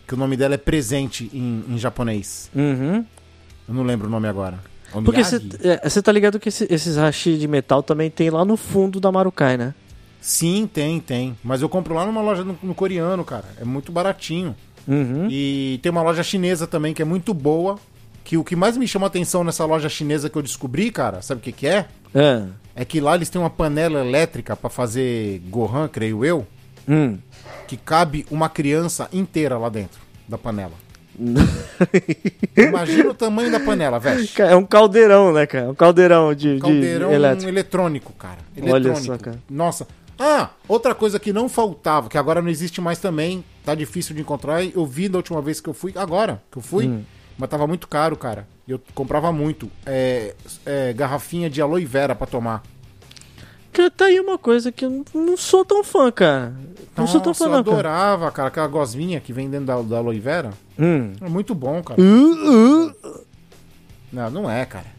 [0.06, 2.50] Que o nome dela é presente em, em japonês.
[2.54, 3.04] Uhum.
[3.68, 4.58] Eu não lembro o nome agora.
[5.02, 9.00] Porque você tá ligado que esse- esses hashi de metal também tem lá no fundo
[9.00, 9.74] da Marukai, né?
[10.20, 11.36] Sim, tem, tem.
[11.42, 13.44] Mas eu compro lá numa loja no, no coreano, cara.
[13.60, 14.54] É muito baratinho.
[14.88, 15.28] Uhum.
[15.30, 17.78] E tem uma loja chinesa também que é muito boa.
[18.22, 21.40] Que o que mais me chama atenção nessa loja chinesa que eu descobri, cara, sabe
[21.40, 21.86] o que, que é?
[22.14, 22.42] É.
[22.74, 26.46] É que lá eles têm uma panela elétrica pra fazer Gohan, creio eu,
[26.88, 27.18] Hum.
[27.68, 30.72] que cabe uma criança inteira lá dentro da panela.
[32.56, 34.28] Imagina o tamanho da panela, velho.
[34.38, 35.70] É um caldeirão, né, cara?
[35.70, 37.48] Um caldeirão de, de Caldeirão elétrico.
[37.50, 38.38] eletrônico, cara.
[38.58, 39.04] Olha Eletrônico.
[39.06, 39.38] só, cara.
[39.48, 39.86] Nossa.
[40.18, 44.20] Ah, outra coisa que não faltava, que agora não existe mais também, Tá difícil de
[44.20, 44.62] encontrar.
[44.62, 47.02] Eu vi da última vez que eu fui, agora que eu fui, Hum.
[47.38, 48.46] mas tava muito caro, cara.
[48.68, 49.70] E Eu comprava muito.
[49.86, 50.34] É,
[50.66, 52.62] é, garrafinha de aloe vera pra tomar.
[53.72, 56.52] Cara, tá aí uma coisa que eu não- sou tão fã, cara.
[56.94, 57.72] Não sou tão Nossa, fã, eu não, cara.
[57.74, 58.48] adorava, cara.
[58.48, 60.50] Aquela gosminha que vem dentro da, da aloe vera.
[60.78, 61.12] Hum.
[61.20, 62.00] É muito bom, cara.
[62.00, 63.24] Uh, uh.
[64.12, 64.94] Não, não é, cara.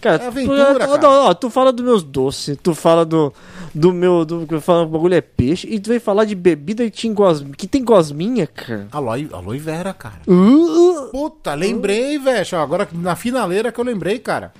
[0.00, 1.10] Cara, É aventura, tu, cara.
[1.10, 3.32] Ó, tu fala dos meus doces, tu fala do,
[3.74, 4.24] do meu.
[4.24, 7.02] Do, que eu falo, o bagulho é peixe, e tu vem falar de bebida que
[7.02, 8.88] tem, gos, que tem gosminha, cara.
[8.90, 10.20] Aloe, aloe vera, cara.
[10.26, 11.10] Uh, uh.
[11.10, 12.58] Puta, lembrei, velho.
[12.58, 14.52] Agora na finaleira que eu lembrei, cara.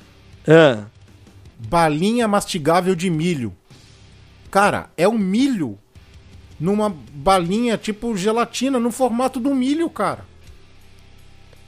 [0.47, 0.85] Ah,
[1.59, 3.53] Balinha mastigável de milho.
[4.51, 5.79] Cara, é um milho
[6.61, 10.25] numa balinha tipo gelatina, no formato do milho, cara.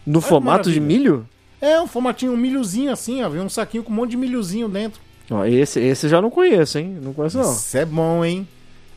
[0.07, 1.27] no Olha formato de milho?
[1.61, 3.29] É um formatinho, um milhozinho assim, ó.
[3.29, 5.01] Vem um saquinho com um monte de milhozinho dentro.
[5.31, 6.99] Ó, esse, esse eu já não conheço, hein?
[7.01, 7.53] Não conheço, não.
[7.53, 8.47] Isso é bom, hein?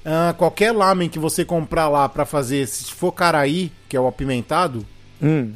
[0.04, 4.08] Ah, qualquer lamen que você comprar lá pra fazer, se for caraí, que é o
[4.08, 4.86] apimentado,
[5.22, 5.54] Hum.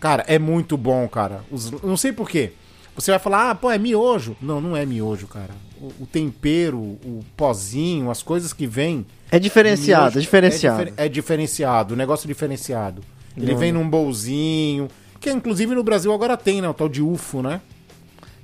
[0.00, 1.40] cara, é muito bom, cara.
[1.50, 2.52] Os- não sei porquê.
[2.94, 4.36] Você vai falar, ah, pô, é miojo.
[4.40, 5.50] Não, não é miojo, cara.
[5.80, 9.04] O, o tempero, o pozinho, as coisas que vêm.
[9.30, 10.82] É diferenciado, miojo é diferenciado.
[10.82, 13.02] É, difer- é diferenciado, o negócio diferenciado.
[13.36, 13.58] Ele Não.
[13.58, 14.88] vem num bolzinho,
[15.18, 16.68] que inclusive no Brasil agora tem, né?
[16.68, 17.60] O tal de UFO, né?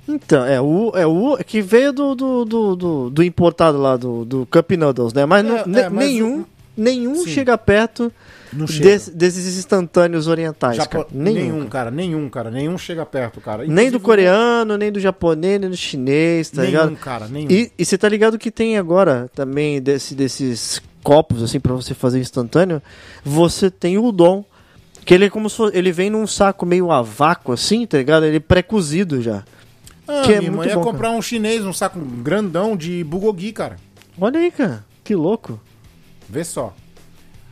[0.07, 4.25] Então, é o, é o que veio do, do, do, do, do importado lá, do,
[4.25, 5.25] do Cup Noodles, né?
[5.27, 6.45] Mas, É, não- é, mas nenhum, o-
[6.75, 7.27] nenhum Sim.
[7.29, 8.11] chega perto
[8.51, 11.07] Desse- desses instantâneos orientais, Japo- cara.
[11.11, 11.33] Nenhum.
[11.35, 11.69] nenhum, cara.
[11.69, 13.59] cara, nenhum, cara, nenhum chega perto, cara.
[13.63, 16.95] Nem Inclusive, do coreano, nem do japonês, nem do chinês, tá nenhum, ligado?
[16.97, 17.47] cara, nenhum.
[17.49, 22.19] E, você tá ligado que tem agora também desse, desses copos, assim, pra você fazer
[22.19, 22.81] instantâneo,
[23.23, 24.43] você tem o udon.
[25.05, 27.97] Que ele é como se fosse- ele vem num saco meio a vácuo, assim, tá
[27.97, 28.25] ligado?
[28.25, 29.43] Ele pré-cozido já.
[30.07, 33.03] Ah, que é minha muito irmã ia bom, comprar um chinês, um saco grandão de
[33.03, 33.77] bulgogi, cara.
[34.19, 34.83] Olha aí, cara.
[35.03, 35.59] Que louco.
[36.27, 36.75] Vê só.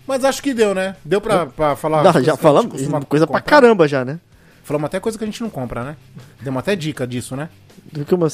[0.07, 0.95] Mas acho que deu, né?
[1.03, 2.01] Deu pra, pra falar.
[2.03, 2.71] Não, já falamos
[3.07, 3.41] coisa pra comprar.
[3.41, 4.19] caramba já, né?
[4.63, 5.95] Falamos até coisa que a gente não compra, né?
[6.41, 7.49] Demos até dica disso, né?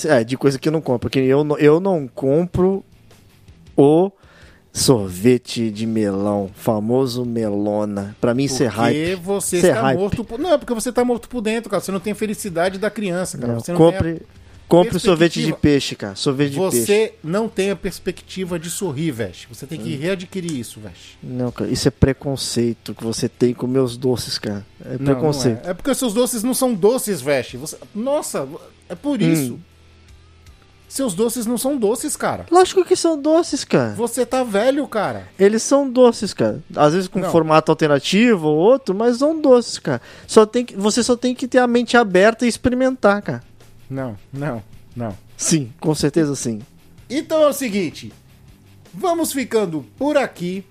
[0.09, 0.99] É, de coisa que eu não compro.
[1.01, 2.83] Porque eu, não- eu não compro
[3.77, 4.11] o
[4.71, 8.15] sorvete de melão, famoso melona.
[8.19, 9.15] Pra mim, isso é Porque hype.
[9.15, 9.99] você Isso é está hype.
[9.99, 10.39] morto por...
[10.39, 11.81] Não, é porque você tá morto por dentro, cara.
[11.81, 13.53] Você não tem felicidade da criança, cara.
[13.53, 14.15] Não, você não tem a-
[14.67, 16.15] compre sorvete de peixe, cara.
[16.15, 16.85] Sorvete de peixe.
[16.85, 19.47] Você não tem a perspectiva de sorrir, Veste.
[19.49, 19.83] Você tem Hum.
[19.83, 21.17] que readquirir isso, Veste.
[21.21, 24.65] Não, cara, isso é preconceito que você tem com meus doces, cara.
[24.83, 25.61] É Não, preconceito.
[25.61, 25.71] Não é.
[25.71, 27.57] é porque seus doces não são doces, Veste.
[27.57, 27.77] Você...
[27.93, 28.47] Nossa,
[28.89, 29.31] é por Hum.
[29.31, 29.59] isso.
[30.87, 32.45] Seus doces não são doces, cara.
[32.51, 33.95] Lógico que são doces, cara.
[33.95, 35.27] Você tá velho, cara.
[35.39, 36.61] Eles são doces, cara.
[36.75, 37.31] Às vezes com Não.
[37.31, 39.99] formato alternativo ou outro, mas são doces, cara.
[40.27, 43.41] Só tem que, você só tem que ter a mente aberta e experimentar, cara.
[43.93, 44.63] Não, não,
[44.95, 45.15] não.
[45.37, 46.61] Sim, com certeza sim.
[47.07, 48.11] Então é o seguinte,
[48.91, 50.65] vamos ficando por aqui.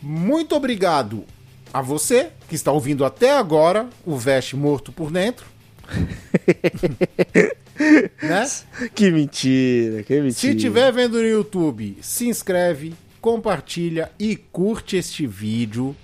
[0.00, 1.24] Muito obrigado
[1.72, 5.44] a você que está ouvindo até agora o Veste morto por dentro.
[8.22, 8.46] né?
[8.94, 10.32] Que mentira, que mentira.
[10.32, 15.94] Se tiver vendo no YouTube, se inscreve, compartilha e curte este vídeo,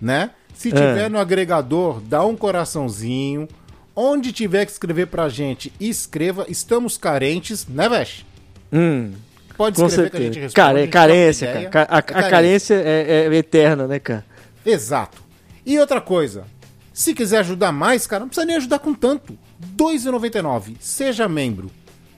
[0.00, 0.32] né?
[0.52, 3.48] Se tiver no agregador, dá um coraçãozinho.
[3.94, 6.46] Onde tiver que escrever pra gente, escreva.
[6.48, 8.24] Estamos carentes, né, Veste?
[8.72, 9.12] Hum,
[9.56, 10.60] Pode escrever que a gente responde.
[10.60, 11.68] A gente troca carência, cara.
[11.68, 14.24] Ca- A, a É carência é, é eterna, né, cara?
[14.64, 15.22] Exato.
[15.66, 16.44] E outra coisa,
[16.92, 19.32] se quiser ajudar mais, cara, não precisa nem ajudar com tanto.
[19.60, 20.76] R$ 2,99.
[20.80, 21.70] Seja membro.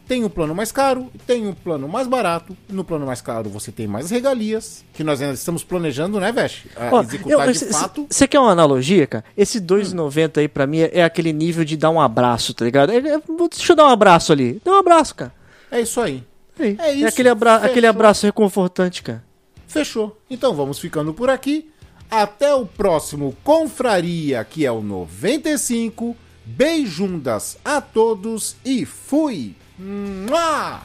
[0.06, 2.56] Tem o plano mais caro, tem o plano mais barato.
[2.68, 6.68] No plano mais caro você tem mais regalias, que nós ainda estamos planejando, né, Veste?
[6.76, 8.06] A executar de fato.
[8.10, 9.24] Você quer uma analogia, cara?
[9.36, 12.90] Esse 2,90 aí pra mim é, é aquele nível de dar um abraço, tá ligado?
[12.92, 14.60] É- é- deixa eu dar um abraço ali.
[14.64, 15.32] Dá um abraço, cara.
[15.70, 16.22] É isso aí.
[16.58, 16.76] Aí.
[16.78, 17.70] É isso, aquele, abra fechou.
[17.70, 19.24] aquele abraço reconfortante, cara.
[19.66, 20.20] Fechou.
[20.28, 21.70] Então vamos ficando por aqui.
[22.10, 26.14] Até o próximo Confraria, que é o 95.
[26.44, 29.54] Beijundas a todos e fui!
[29.78, 30.80] Mua!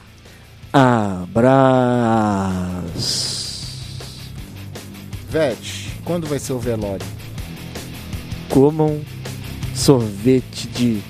[2.07, 2.87] Abraço.
[5.29, 7.05] Vete, quando vai ser o velório?
[8.49, 9.01] Comam
[9.75, 11.01] sorvete de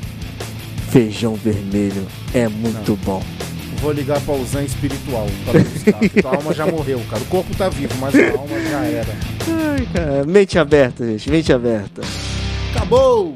[0.90, 2.08] feijão vermelho.
[2.34, 3.24] É muito bom.
[3.82, 6.22] Vou ligar pra Usan espiritual pra buscar.
[6.22, 7.22] tua alma já morreu, cara.
[7.22, 9.16] O corpo tá vivo, mas a alma já era.
[9.48, 10.26] Ai, cara.
[10.26, 11.30] Mente aberta, gente.
[11.30, 12.02] Mente aberta.
[12.72, 13.36] Acabou!